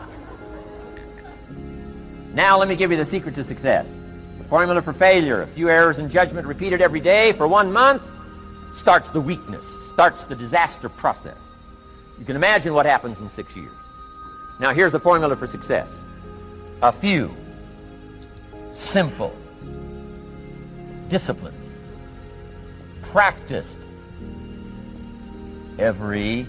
Now 2.34 2.58
let 2.58 2.66
me 2.66 2.74
give 2.74 2.90
you 2.90 2.96
the 2.96 3.04
secret 3.04 3.36
to 3.36 3.44
success. 3.44 3.88
The 4.38 4.44
formula 4.48 4.82
for 4.82 4.92
failure, 4.92 5.42
a 5.42 5.46
few 5.46 5.70
errors 5.70 6.00
in 6.00 6.10
judgment 6.10 6.44
repeated 6.44 6.82
every 6.82 6.98
day 6.98 7.30
for 7.30 7.46
one 7.46 7.72
month, 7.72 8.04
starts 8.74 9.10
the 9.10 9.20
weakness, 9.20 9.64
starts 9.90 10.24
the 10.24 10.34
disaster 10.34 10.88
process. 10.88 11.38
You 12.18 12.24
can 12.24 12.34
imagine 12.34 12.74
what 12.74 12.84
happens 12.84 13.20
in 13.20 13.28
six 13.28 13.54
years. 13.54 13.78
Now 14.58 14.74
here's 14.74 14.90
the 14.90 14.98
formula 14.98 15.36
for 15.36 15.46
success. 15.46 16.04
A 16.82 16.90
few 16.90 17.32
simple 18.72 19.36
disciplines 21.08 21.74
practiced 23.02 23.78
every 25.78 26.46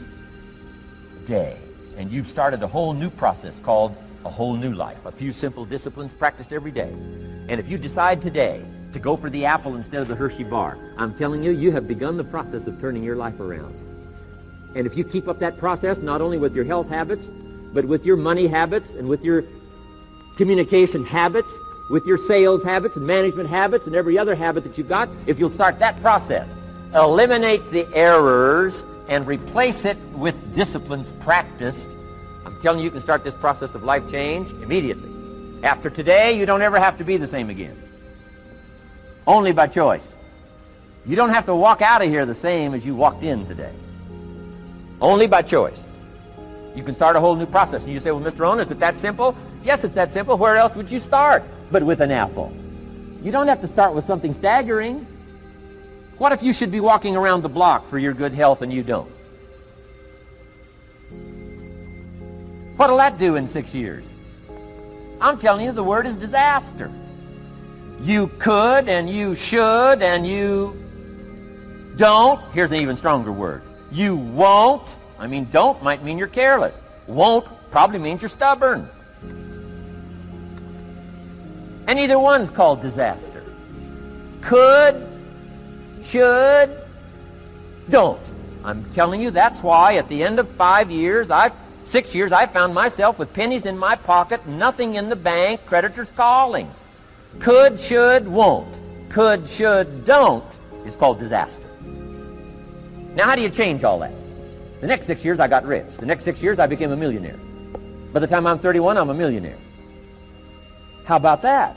day 1.25 1.57
and 1.99 2.11
you've 2.11 2.27
started 2.27 2.63
a 2.63 2.67
whole 2.67 2.93
new 2.93 3.09
process 3.09 3.59
called 3.59 3.95
a 4.25 4.29
whole 4.29 4.55
new 4.55 4.73
life. 4.73 5.05
A 5.05 5.11
few 5.11 5.31
simple 5.31 5.65
disciplines 5.65 6.13
practiced 6.13 6.53
every 6.53 6.71
day. 6.71 6.91
And 6.91 7.59
if 7.59 7.69
you 7.69 7.77
decide 7.77 8.21
today 8.21 8.63
to 8.93 8.99
go 8.99 9.15
for 9.15 9.29
the 9.29 9.45
apple 9.45 9.75
instead 9.75 10.01
of 10.01 10.07
the 10.07 10.15
Hershey 10.15 10.43
bar, 10.43 10.77
I'm 10.97 11.13
telling 11.17 11.43
you, 11.43 11.51
you 11.51 11.71
have 11.71 11.87
begun 11.87 12.17
the 12.17 12.23
process 12.23 12.67
of 12.67 12.79
turning 12.79 13.03
your 13.03 13.15
life 13.15 13.39
around. 13.39 13.75
And 14.75 14.87
if 14.87 14.95
you 14.95 15.03
keep 15.03 15.27
up 15.27 15.39
that 15.39 15.57
process, 15.57 15.99
not 15.99 16.21
only 16.21 16.37
with 16.37 16.55
your 16.55 16.65
health 16.65 16.89
habits, 16.89 17.31
but 17.73 17.85
with 17.85 18.05
your 18.05 18.17
money 18.17 18.47
habits 18.47 18.93
and 18.93 19.07
with 19.07 19.23
your 19.23 19.43
communication 20.37 21.05
habits, 21.05 21.53
with 21.89 22.05
your 22.05 22.17
sales 22.17 22.63
habits 22.63 22.95
and 22.95 23.05
management 23.05 23.49
habits 23.49 23.87
and 23.87 23.95
every 23.95 24.17
other 24.17 24.35
habit 24.35 24.63
that 24.63 24.77
you've 24.77 24.87
got, 24.87 25.09
if 25.25 25.39
you'll 25.39 25.49
start 25.49 25.79
that 25.79 25.99
process, 26.01 26.55
eliminate 26.93 27.71
the 27.71 27.87
errors 27.95 28.85
and 29.07 29.25
replace 29.25 29.85
it 29.85 29.97
with 30.13 30.53
disciplines 30.53 31.11
practiced, 31.19 31.89
I'm 32.45 32.61
telling 32.61 32.79
you, 32.79 32.85
you 32.85 32.91
can 32.91 33.01
start 33.01 33.23
this 33.23 33.35
process 33.35 33.73
of 33.75 33.83
life 33.83 34.09
change 34.09 34.51
immediately. 34.61 35.09
After 35.63 35.89
today, 35.89 36.37
you 36.37 36.45
don't 36.45 36.61
ever 36.61 36.79
have 36.79 36.97
to 36.99 37.03
be 37.03 37.17
the 37.17 37.27
same 37.27 37.49
again. 37.49 37.81
Only 39.25 39.51
by 39.51 39.67
choice. 39.67 40.15
You 41.05 41.15
don't 41.15 41.31
have 41.31 41.45
to 41.47 41.55
walk 41.55 41.81
out 41.81 42.01
of 42.01 42.09
here 42.09 42.25
the 42.25 42.35
same 42.35 42.73
as 42.73 42.85
you 42.85 42.95
walked 42.95 43.23
in 43.23 43.45
today. 43.47 43.73
Only 45.01 45.27
by 45.27 45.41
choice. 45.41 45.89
You 46.75 46.83
can 46.83 46.93
start 46.93 47.15
a 47.15 47.19
whole 47.19 47.35
new 47.35 47.45
process. 47.45 47.83
And 47.83 47.93
you 47.93 47.99
say, 47.99 48.11
well, 48.11 48.21
Mr. 48.21 48.39
Rohn, 48.39 48.59
is 48.59 48.69
it 48.69 48.79
that 48.79 48.97
simple? 48.97 49.35
Yes, 49.63 49.83
it's 49.83 49.95
that 49.95 50.13
simple. 50.13 50.37
Where 50.37 50.55
else 50.55 50.75
would 50.75 50.89
you 50.89 50.99
start 50.99 51.43
but 51.71 51.83
with 51.83 52.01
an 52.01 52.11
apple? 52.11 52.51
You 53.21 53.31
don't 53.31 53.47
have 53.47 53.61
to 53.61 53.67
start 53.67 53.93
with 53.93 54.05
something 54.05 54.33
staggering. 54.33 55.05
What 56.17 56.31
if 56.31 56.43
you 56.43 56.53
should 56.53 56.71
be 56.71 56.79
walking 56.79 57.15
around 57.15 57.43
the 57.43 57.49
block 57.49 57.87
for 57.87 57.97
your 57.97 58.13
good 58.13 58.33
health 58.33 58.61
and 58.61 58.71
you 58.71 58.83
don't? 58.83 59.11
What'll 62.77 62.97
that 62.97 63.17
do 63.17 63.35
in 63.35 63.45
six 63.45 63.73
years? 63.73 64.05
I'm 65.19 65.37
telling 65.37 65.65
you, 65.65 65.73
the 65.73 65.83
word 65.83 66.05
is 66.05 66.15
disaster. 66.15 66.91
You 68.01 68.27
could 68.39 68.87
and 68.87 69.09
you 69.09 69.35
should 69.35 70.01
and 70.01 70.25
you 70.25 70.81
don't. 71.97 72.41
Here's 72.53 72.71
an 72.71 72.77
even 72.77 72.95
stronger 72.95 73.31
word. 73.31 73.61
You 73.91 74.15
won't. 74.15 74.95
I 75.17 75.27
mean, 75.27 75.49
don't 75.51 75.83
might 75.83 76.03
mean 76.03 76.17
you're 76.17 76.27
careless. 76.27 76.81
Won't 77.07 77.45
probably 77.71 77.99
means 77.99 78.21
you're 78.21 78.29
stubborn. 78.29 78.89
And 81.89 81.99
either 81.99 82.19
one's 82.19 82.49
called 82.49 82.81
disaster. 82.81 83.43
Could 84.41 85.09
should, 86.09 86.75
don't. 87.89 88.21
I'm 88.63 88.83
telling 88.91 89.21
you, 89.21 89.31
that's 89.31 89.61
why 89.61 89.97
at 89.97 90.09
the 90.09 90.23
end 90.23 90.39
of 90.39 90.49
five 90.49 90.89
years, 90.89 91.29
I've, 91.29 91.53
six 91.83 92.15
years, 92.15 92.31
I 92.31 92.47
found 92.47 92.73
myself 92.73 93.19
with 93.19 93.31
pennies 93.33 93.65
in 93.65 93.77
my 93.77 93.95
pocket, 93.95 94.45
nothing 94.47 94.95
in 94.95 95.09
the 95.09 95.15
bank, 95.15 95.65
creditors 95.65 96.11
calling. 96.15 96.71
Could, 97.39 97.79
should, 97.79 98.27
won't. 98.27 98.79
Could, 99.09 99.47
should, 99.47 100.05
don't 100.05 100.45
is 100.85 100.95
called 100.95 101.19
disaster. 101.19 101.67
Now, 103.15 103.25
how 103.25 103.35
do 103.35 103.41
you 103.41 103.49
change 103.49 103.83
all 103.83 103.99
that? 103.99 104.13
The 104.81 104.87
next 104.87 105.05
six 105.05 105.23
years, 105.25 105.39
I 105.39 105.47
got 105.47 105.65
rich. 105.65 105.85
The 105.97 106.05
next 106.05 106.23
six 106.23 106.41
years, 106.41 106.59
I 106.59 106.67
became 106.67 106.91
a 106.91 106.97
millionaire. 106.97 107.37
By 108.13 108.19
the 108.19 108.27
time 108.27 108.47
I'm 108.47 108.59
31, 108.59 108.97
I'm 108.97 109.09
a 109.09 109.13
millionaire. 109.13 109.57
How 111.09 111.15
about 111.15 111.41
that? 111.41 111.75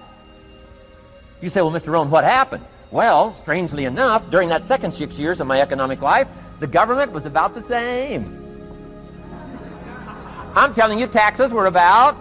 You 1.40 1.48
say, 1.48 1.62
well, 1.62 1.70
Mr. 1.70 1.86
Rohn, 1.86 2.10
what 2.10 2.22
happened? 2.22 2.66
Well, 2.90 3.32
strangely 3.32 3.86
enough, 3.86 4.30
during 4.30 4.50
that 4.50 4.62
second 4.66 4.92
six 4.92 5.18
years 5.18 5.40
of 5.40 5.46
my 5.46 5.62
economic 5.62 6.02
life, 6.02 6.28
the 6.60 6.66
government 6.66 7.12
was 7.12 7.24
about 7.24 7.54
the 7.54 7.62
same. 7.62 8.26
I'm 10.54 10.74
telling 10.74 10.98
you, 10.98 11.06
taxes 11.06 11.50
were 11.50 11.64
about 11.64 12.14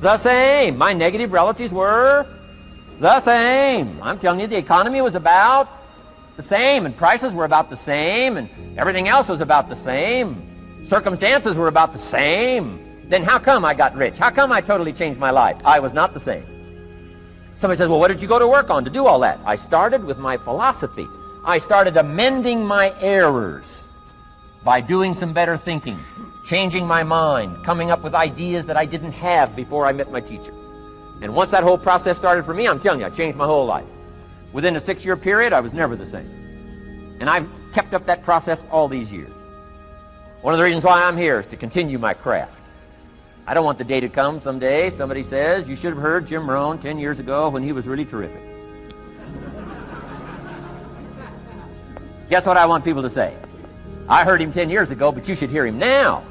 the 0.00 0.18
same. 0.18 0.76
My 0.76 0.92
negative 0.92 1.30
relatives 1.30 1.72
were 1.72 2.26
the 2.98 3.20
same. 3.20 4.02
I'm 4.02 4.18
telling 4.18 4.40
you, 4.40 4.48
the 4.48 4.58
economy 4.58 5.02
was 5.02 5.14
about 5.14 5.68
the 6.36 6.42
same, 6.42 6.86
and 6.86 6.96
prices 6.96 7.34
were 7.34 7.44
about 7.44 7.70
the 7.70 7.76
same, 7.76 8.36
and 8.36 8.50
everything 8.76 9.06
else 9.06 9.28
was 9.28 9.40
about 9.40 9.68
the 9.68 9.76
same. 9.76 10.82
Circumstances 10.84 11.56
were 11.56 11.68
about 11.68 11.92
the 11.92 12.00
same. 12.00 12.89
Then 13.10 13.24
how 13.24 13.40
come 13.40 13.64
I 13.64 13.74
got 13.74 13.96
rich? 13.96 14.16
How 14.18 14.30
come 14.30 14.52
I 14.52 14.60
totally 14.60 14.92
changed 14.92 15.18
my 15.18 15.30
life? 15.30 15.56
I 15.64 15.80
was 15.80 15.92
not 15.92 16.14
the 16.14 16.20
same. 16.20 16.46
Somebody 17.58 17.76
says, 17.76 17.88
well, 17.88 17.98
what 17.98 18.06
did 18.06 18.22
you 18.22 18.28
go 18.28 18.38
to 18.38 18.46
work 18.46 18.70
on 18.70 18.84
to 18.84 18.90
do 18.90 19.04
all 19.04 19.18
that? 19.20 19.40
I 19.44 19.56
started 19.56 20.04
with 20.04 20.16
my 20.16 20.36
philosophy. 20.36 21.08
I 21.44 21.58
started 21.58 21.96
amending 21.96 22.64
my 22.64 22.94
errors 23.00 23.82
by 24.62 24.80
doing 24.80 25.12
some 25.12 25.32
better 25.32 25.56
thinking, 25.56 25.98
changing 26.46 26.86
my 26.86 27.02
mind, 27.02 27.64
coming 27.64 27.90
up 27.90 28.02
with 28.04 28.14
ideas 28.14 28.64
that 28.66 28.76
I 28.76 28.86
didn't 28.86 29.12
have 29.12 29.56
before 29.56 29.86
I 29.86 29.92
met 29.92 30.12
my 30.12 30.20
teacher. 30.20 30.54
And 31.20 31.34
once 31.34 31.50
that 31.50 31.64
whole 31.64 31.78
process 31.78 32.16
started 32.16 32.44
for 32.44 32.54
me, 32.54 32.68
I'm 32.68 32.78
telling 32.78 33.00
you, 33.00 33.06
I 33.06 33.10
changed 33.10 33.36
my 33.36 33.44
whole 33.44 33.66
life. 33.66 33.88
Within 34.52 34.76
a 34.76 34.80
six-year 34.80 35.16
period, 35.16 35.52
I 35.52 35.58
was 35.60 35.72
never 35.72 35.96
the 35.96 36.06
same. 36.06 37.18
And 37.20 37.28
I've 37.28 37.48
kept 37.72 37.92
up 37.92 38.06
that 38.06 38.22
process 38.22 38.68
all 38.70 38.86
these 38.86 39.10
years. 39.10 39.32
One 40.42 40.54
of 40.54 40.58
the 40.58 40.64
reasons 40.64 40.84
why 40.84 41.02
I'm 41.02 41.16
here 41.16 41.40
is 41.40 41.46
to 41.48 41.56
continue 41.56 41.98
my 41.98 42.14
craft. 42.14 42.59
I 43.50 43.54
don't 43.54 43.64
want 43.64 43.78
the 43.78 43.84
day 43.84 43.98
to 43.98 44.08
come 44.08 44.38
someday 44.38 44.90
somebody 44.90 45.24
says, 45.24 45.68
you 45.68 45.74
should 45.74 45.92
have 45.92 46.00
heard 46.00 46.24
Jim 46.24 46.48
Rohn 46.48 46.78
10 46.78 46.98
years 46.98 47.18
ago 47.18 47.48
when 47.48 47.64
he 47.64 47.72
was 47.72 47.88
really 47.88 48.04
terrific. 48.04 48.40
Guess 52.28 52.46
what 52.46 52.56
I 52.56 52.64
want 52.64 52.84
people 52.84 53.02
to 53.02 53.10
say? 53.10 53.36
I 54.08 54.24
heard 54.24 54.40
him 54.40 54.52
10 54.52 54.70
years 54.70 54.92
ago, 54.92 55.10
but 55.10 55.28
you 55.28 55.34
should 55.34 55.50
hear 55.50 55.66
him 55.66 55.80
now. 55.80 56.22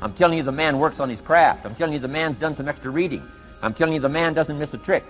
I'm 0.00 0.14
telling 0.14 0.38
you 0.38 0.42
the 0.42 0.50
man 0.50 0.78
works 0.78 0.98
on 0.98 1.10
his 1.10 1.20
craft. 1.20 1.66
I'm 1.66 1.74
telling 1.74 1.92
you 1.92 1.98
the 1.98 2.08
man's 2.08 2.38
done 2.38 2.54
some 2.54 2.68
extra 2.68 2.90
reading. 2.90 3.22
I'm 3.60 3.74
telling 3.74 3.92
you 3.92 4.00
the 4.00 4.08
man 4.08 4.32
doesn't 4.32 4.58
miss 4.58 4.72
a 4.72 4.78
trick. 4.78 5.04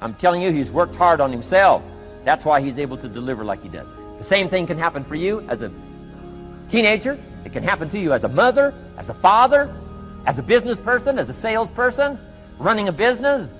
I'm 0.00 0.14
telling 0.14 0.40
you 0.40 0.52
he's 0.52 0.70
worked 0.70 0.94
hard 0.94 1.20
on 1.20 1.32
himself. 1.32 1.82
That's 2.24 2.44
why 2.44 2.60
he's 2.60 2.78
able 2.78 2.96
to 2.96 3.08
deliver 3.08 3.44
like 3.44 3.60
he 3.60 3.68
does. 3.68 3.88
The 4.18 4.24
same 4.24 4.48
thing 4.48 4.68
can 4.68 4.78
happen 4.78 5.02
for 5.02 5.16
you 5.16 5.40
as 5.48 5.62
a 5.62 5.72
teenager. 6.68 7.18
It 7.44 7.52
can 7.52 7.64
happen 7.64 7.90
to 7.90 7.98
you 7.98 8.12
as 8.12 8.22
a 8.22 8.28
mother, 8.28 8.72
as 8.96 9.08
a 9.08 9.14
father, 9.14 9.74
as 10.26 10.38
a 10.38 10.42
business 10.42 10.78
person, 10.78 11.18
as 11.18 11.28
a 11.28 11.32
salesperson, 11.32 12.18
running 12.58 12.88
a 12.88 12.92
business. 12.92 13.54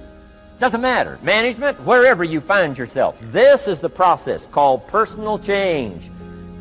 Doesn't 0.59 0.81
matter. 0.81 1.19
Management, 1.23 1.81
wherever 1.85 2.25
you 2.25 2.41
find 2.41 2.77
yourself. 2.77 3.17
This 3.21 3.69
is 3.69 3.79
the 3.79 3.89
process 3.89 4.47
called 4.47 4.87
personal 4.89 5.39
change. 5.39 6.11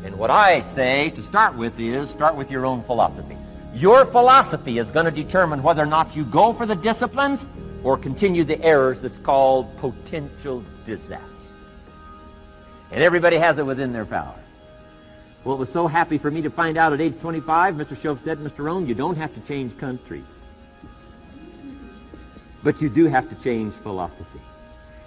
And 0.04 0.16
what 0.16 0.30
I 0.30 0.60
say 0.60 1.10
to 1.10 1.22
start 1.22 1.56
with 1.56 1.78
is 1.80 2.08
start 2.08 2.36
with 2.36 2.50
your 2.50 2.64
own 2.64 2.82
philosophy. 2.82 3.36
Your 3.74 4.06
philosophy 4.06 4.78
is 4.78 4.90
going 4.90 5.06
to 5.06 5.10
determine 5.10 5.62
whether 5.62 5.82
or 5.82 5.86
not 5.86 6.14
you 6.16 6.24
go 6.24 6.52
for 6.52 6.64
the 6.64 6.76
disciplines 6.76 7.48
or 7.82 7.96
continue 7.96 8.44
the 8.44 8.60
errors 8.62 9.00
that's 9.00 9.18
called 9.18 9.76
potential 9.78 10.64
disaster. 10.84 11.24
And 12.90 13.02
everybody 13.02 13.36
has 13.36 13.58
it 13.58 13.66
within 13.66 13.92
their 13.92 14.06
power. 14.06 14.34
Well, 15.48 15.56
it 15.56 15.60
was 15.60 15.72
so 15.72 15.86
happy 15.86 16.18
for 16.18 16.30
me 16.30 16.42
to 16.42 16.50
find 16.50 16.76
out 16.76 16.92
at 16.92 17.00
age 17.00 17.18
25, 17.18 17.76
Mr. 17.76 17.96
Shoaff 17.96 18.18
said, 18.18 18.36
Mr. 18.36 18.64
Rohn, 18.66 18.86
you 18.86 18.94
don't 18.94 19.16
have 19.16 19.32
to 19.32 19.40
change 19.48 19.74
countries. 19.78 20.26
But 22.62 22.82
you 22.82 22.90
do 22.90 23.06
have 23.06 23.30
to 23.30 23.34
change 23.36 23.72
philosophy. 23.76 24.42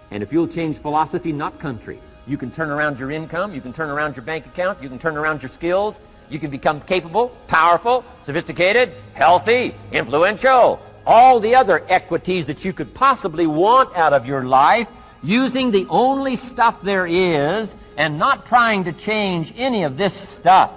And 0.09 0.23
if 0.23 0.33
you'll 0.33 0.47
change 0.47 0.79
philosophy, 0.79 1.31
not 1.31 1.59
country, 1.59 2.01
you 2.25 2.37
can 2.37 2.49
turn 2.49 2.71
around 2.71 2.97
your 2.97 3.11
income, 3.11 3.53
you 3.53 3.61
can 3.61 3.71
turn 3.71 3.91
around 3.91 4.15
your 4.15 4.25
bank 4.25 4.47
account, 4.47 4.81
you 4.81 4.89
can 4.89 4.97
turn 4.97 5.15
around 5.15 5.43
your 5.43 5.49
skills, 5.49 5.99
you 6.27 6.39
can 6.39 6.49
become 6.49 6.81
capable, 6.81 7.27
powerful, 7.45 8.03
sophisticated, 8.23 8.95
healthy, 9.13 9.75
influential, 9.91 10.81
all 11.05 11.39
the 11.39 11.53
other 11.53 11.85
equities 11.87 12.47
that 12.47 12.65
you 12.65 12.73
could 12.73 12.95
possibly 12.95 13.45
want 13.45 13.95
out 13.95 14.11
of 14.11 14.25
your 14.25 14.43
life 14.43 14.89
using 15.21 15.69
the 15.69 15.85
only 15.91 16.35
stuff 16.35 16.81
there 16.81 17.05
is 17.05 17.75
and 17.97 18.17
not 18.17 18.45
trying 18.45 18.83
to 18.85 18.93
change 18.93 19.53
any 19.57 19.83
of 19.83 19.97
this 19.97 20.13
stuff. 20.13 20.73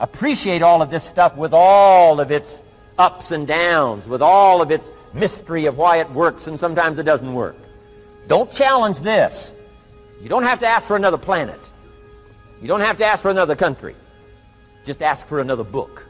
Appreciate 0.00 0.62
all 0.62 0.82
of 0.82 0.90
this 0.90 1.04
stuff 1.04 1.36
with 1.36 1.52
all 1.52 2.20
of 2.20 2.30
its 2.30 2.62
ups 2.98 3.30
and 3.30 3.46
downs, 3.46 4.06
with 4.06 4.22
all 4.22 4.62
of 4.62 4.70
its 4.70 4.90
mystery 5.12 5.66
of 5.66 5.76
why 5.76 5.98
it 5.98 6.10
works 6.12 6.46
and 6.46 6.58
sometimes 6.58 6.98
it 6.98 7.04
doesn't 7.04 7.32
work. 7.32 7.56
Don't 8.28 8.50
challenge 8.52 8.98
this. 9.00 9.52
You 10.20 10.28
don't 10.28 10.42
have 10.42 10.58
to 10.60 10.66
ask 10.66 10.86
for 10.86 10.96
another 10.96 11.18
planet. 11.18 11.60
You 12.60 12.68
don't 12.68 12.80
have 12.80 12.98
to 12.98 13.04
ask 13.04 13.22
for 13.22 13.30
another 13.30 13.56
country. 13.56 13.96
Just 14.84 15.02
ask 15.02 15.26
for 15.26 15.40
another 15.40 15.64
book. 15.64 16.06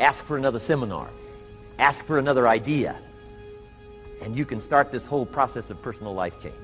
Ask 0.00 0.24
for 0.24 0.36
another 0.36 0.58
seminar. 0.58 1.08
Ask 1.78 2.04
for 2.04 2.18
another 2.18 2.48
idea. 2.48 2.96
And 4.22 4.36
you 4.36 4.44
can 4.44 4.60
start 4.60 4.90
this 4.90 5.06
whole 5.06 5.26
process 5.26 5.70
of 5.70 5.80
personal 5.80 6.12
life 6.14 6.34
change. 6.42 6.54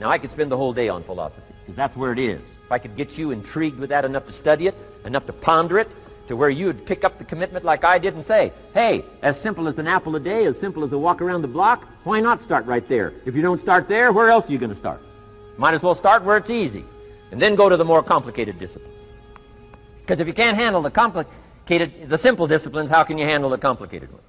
Now, 0.00 0.08
I 0.08 0.18
could 0.18 0.30
spend 0.30 0.50
the 0.50 0.56
whole 0.56 0.72
day 0.72 0.88
on 0.88 1.02
philosophy, 1.02 1.54
because 1.70 1.76
that's 1.76 1.96
where 1.96 2.12
it 2.12 2.18
is. 2.18 2.40
If 2.40 2.72
I 2.72 2.78
could 2.78 2.96
get 2.96 3.16
you 3.16 3.30
intrigued 3.30 3.78
with 3.78 3.90
that 3.90 4.04
enough 4.04 4.26
to 4.26 4.32
study 4.32 4.66
it, 4.66 4.74
enough 5.04 5.24
to 5.26 5.32
ponder 5.32 5.78
it, 5.78 5.88
to 6.26 6.34
where 6.34 6.50
you 6.50 6.66
would 6.66 6.84
pick 6.84 7.04
up 7.04 7.16
the 7.16 7.24
commitment 7.24 7.64
like 7.64 7.84
I 7.84 7.96
did 7.96 8.14
and 8.14 8.24
say, 8.24 8.52
hey, 8.74 9.04
as 9.22 9.40
simple 9.40 9.68
as 9.68 9.78
an 9.78 9.86
apple 9.86 10.16
a 10.16 10.20
day, 10.20 10.46
as 10.46 10.58
simple 10.58 10.82
as 10.82 10.92
a 10.92 10.98
walk 10.98 11.22
around 11.22 11.42
the 11.42 11.48
block, 11.48 11.86
why 12.02 12.18
not 12.18 12.42
start 12.42 12.66
right 12.66 12.86
there? 12.88 13.12
If 13.24 13.36
you 13.36 13.42
don't 13.42 13.60
start 13.60 13.88
there, 13.88 14.10
where 14.12 14.30
else 14.30 14.48
are 14.48 14.52
you 14.52 14.58
going 14.58 14.70
to 14.70 14.76
start? 14.76 15.00
Might 15.58 15.74
as 15.74 15.82
well 15.82 15.94
start 15.94 16.24
where 16.24 16.36
it's 16.36 16.50
easy, 16.50 16.84
and 17.30 17.40
then 17.40 17.54
go 17.54 17.68
to 17.68 17.76
the 17.76 17.84
more 17.84 18.02
complicated 18.02 18.58
disciplines. 18.58 19.04
Because 20.00 20.18
if 20.18 20.26
you 20.26 20.34
can't 20.34 20.56
handle 20.56 20.82
the 20.82 20.90
complicated, 20.90 22.08
the 22.08 22.18
simple 22.18 22.48
disciplines, 22.48 22.90
how 22.90 23.04
can 23.04 23.16
you 23.16 23.26
handle 23.26 23.50
the 23.50 23.58
complicated 23.58 24.10
ones? 24.10 24.24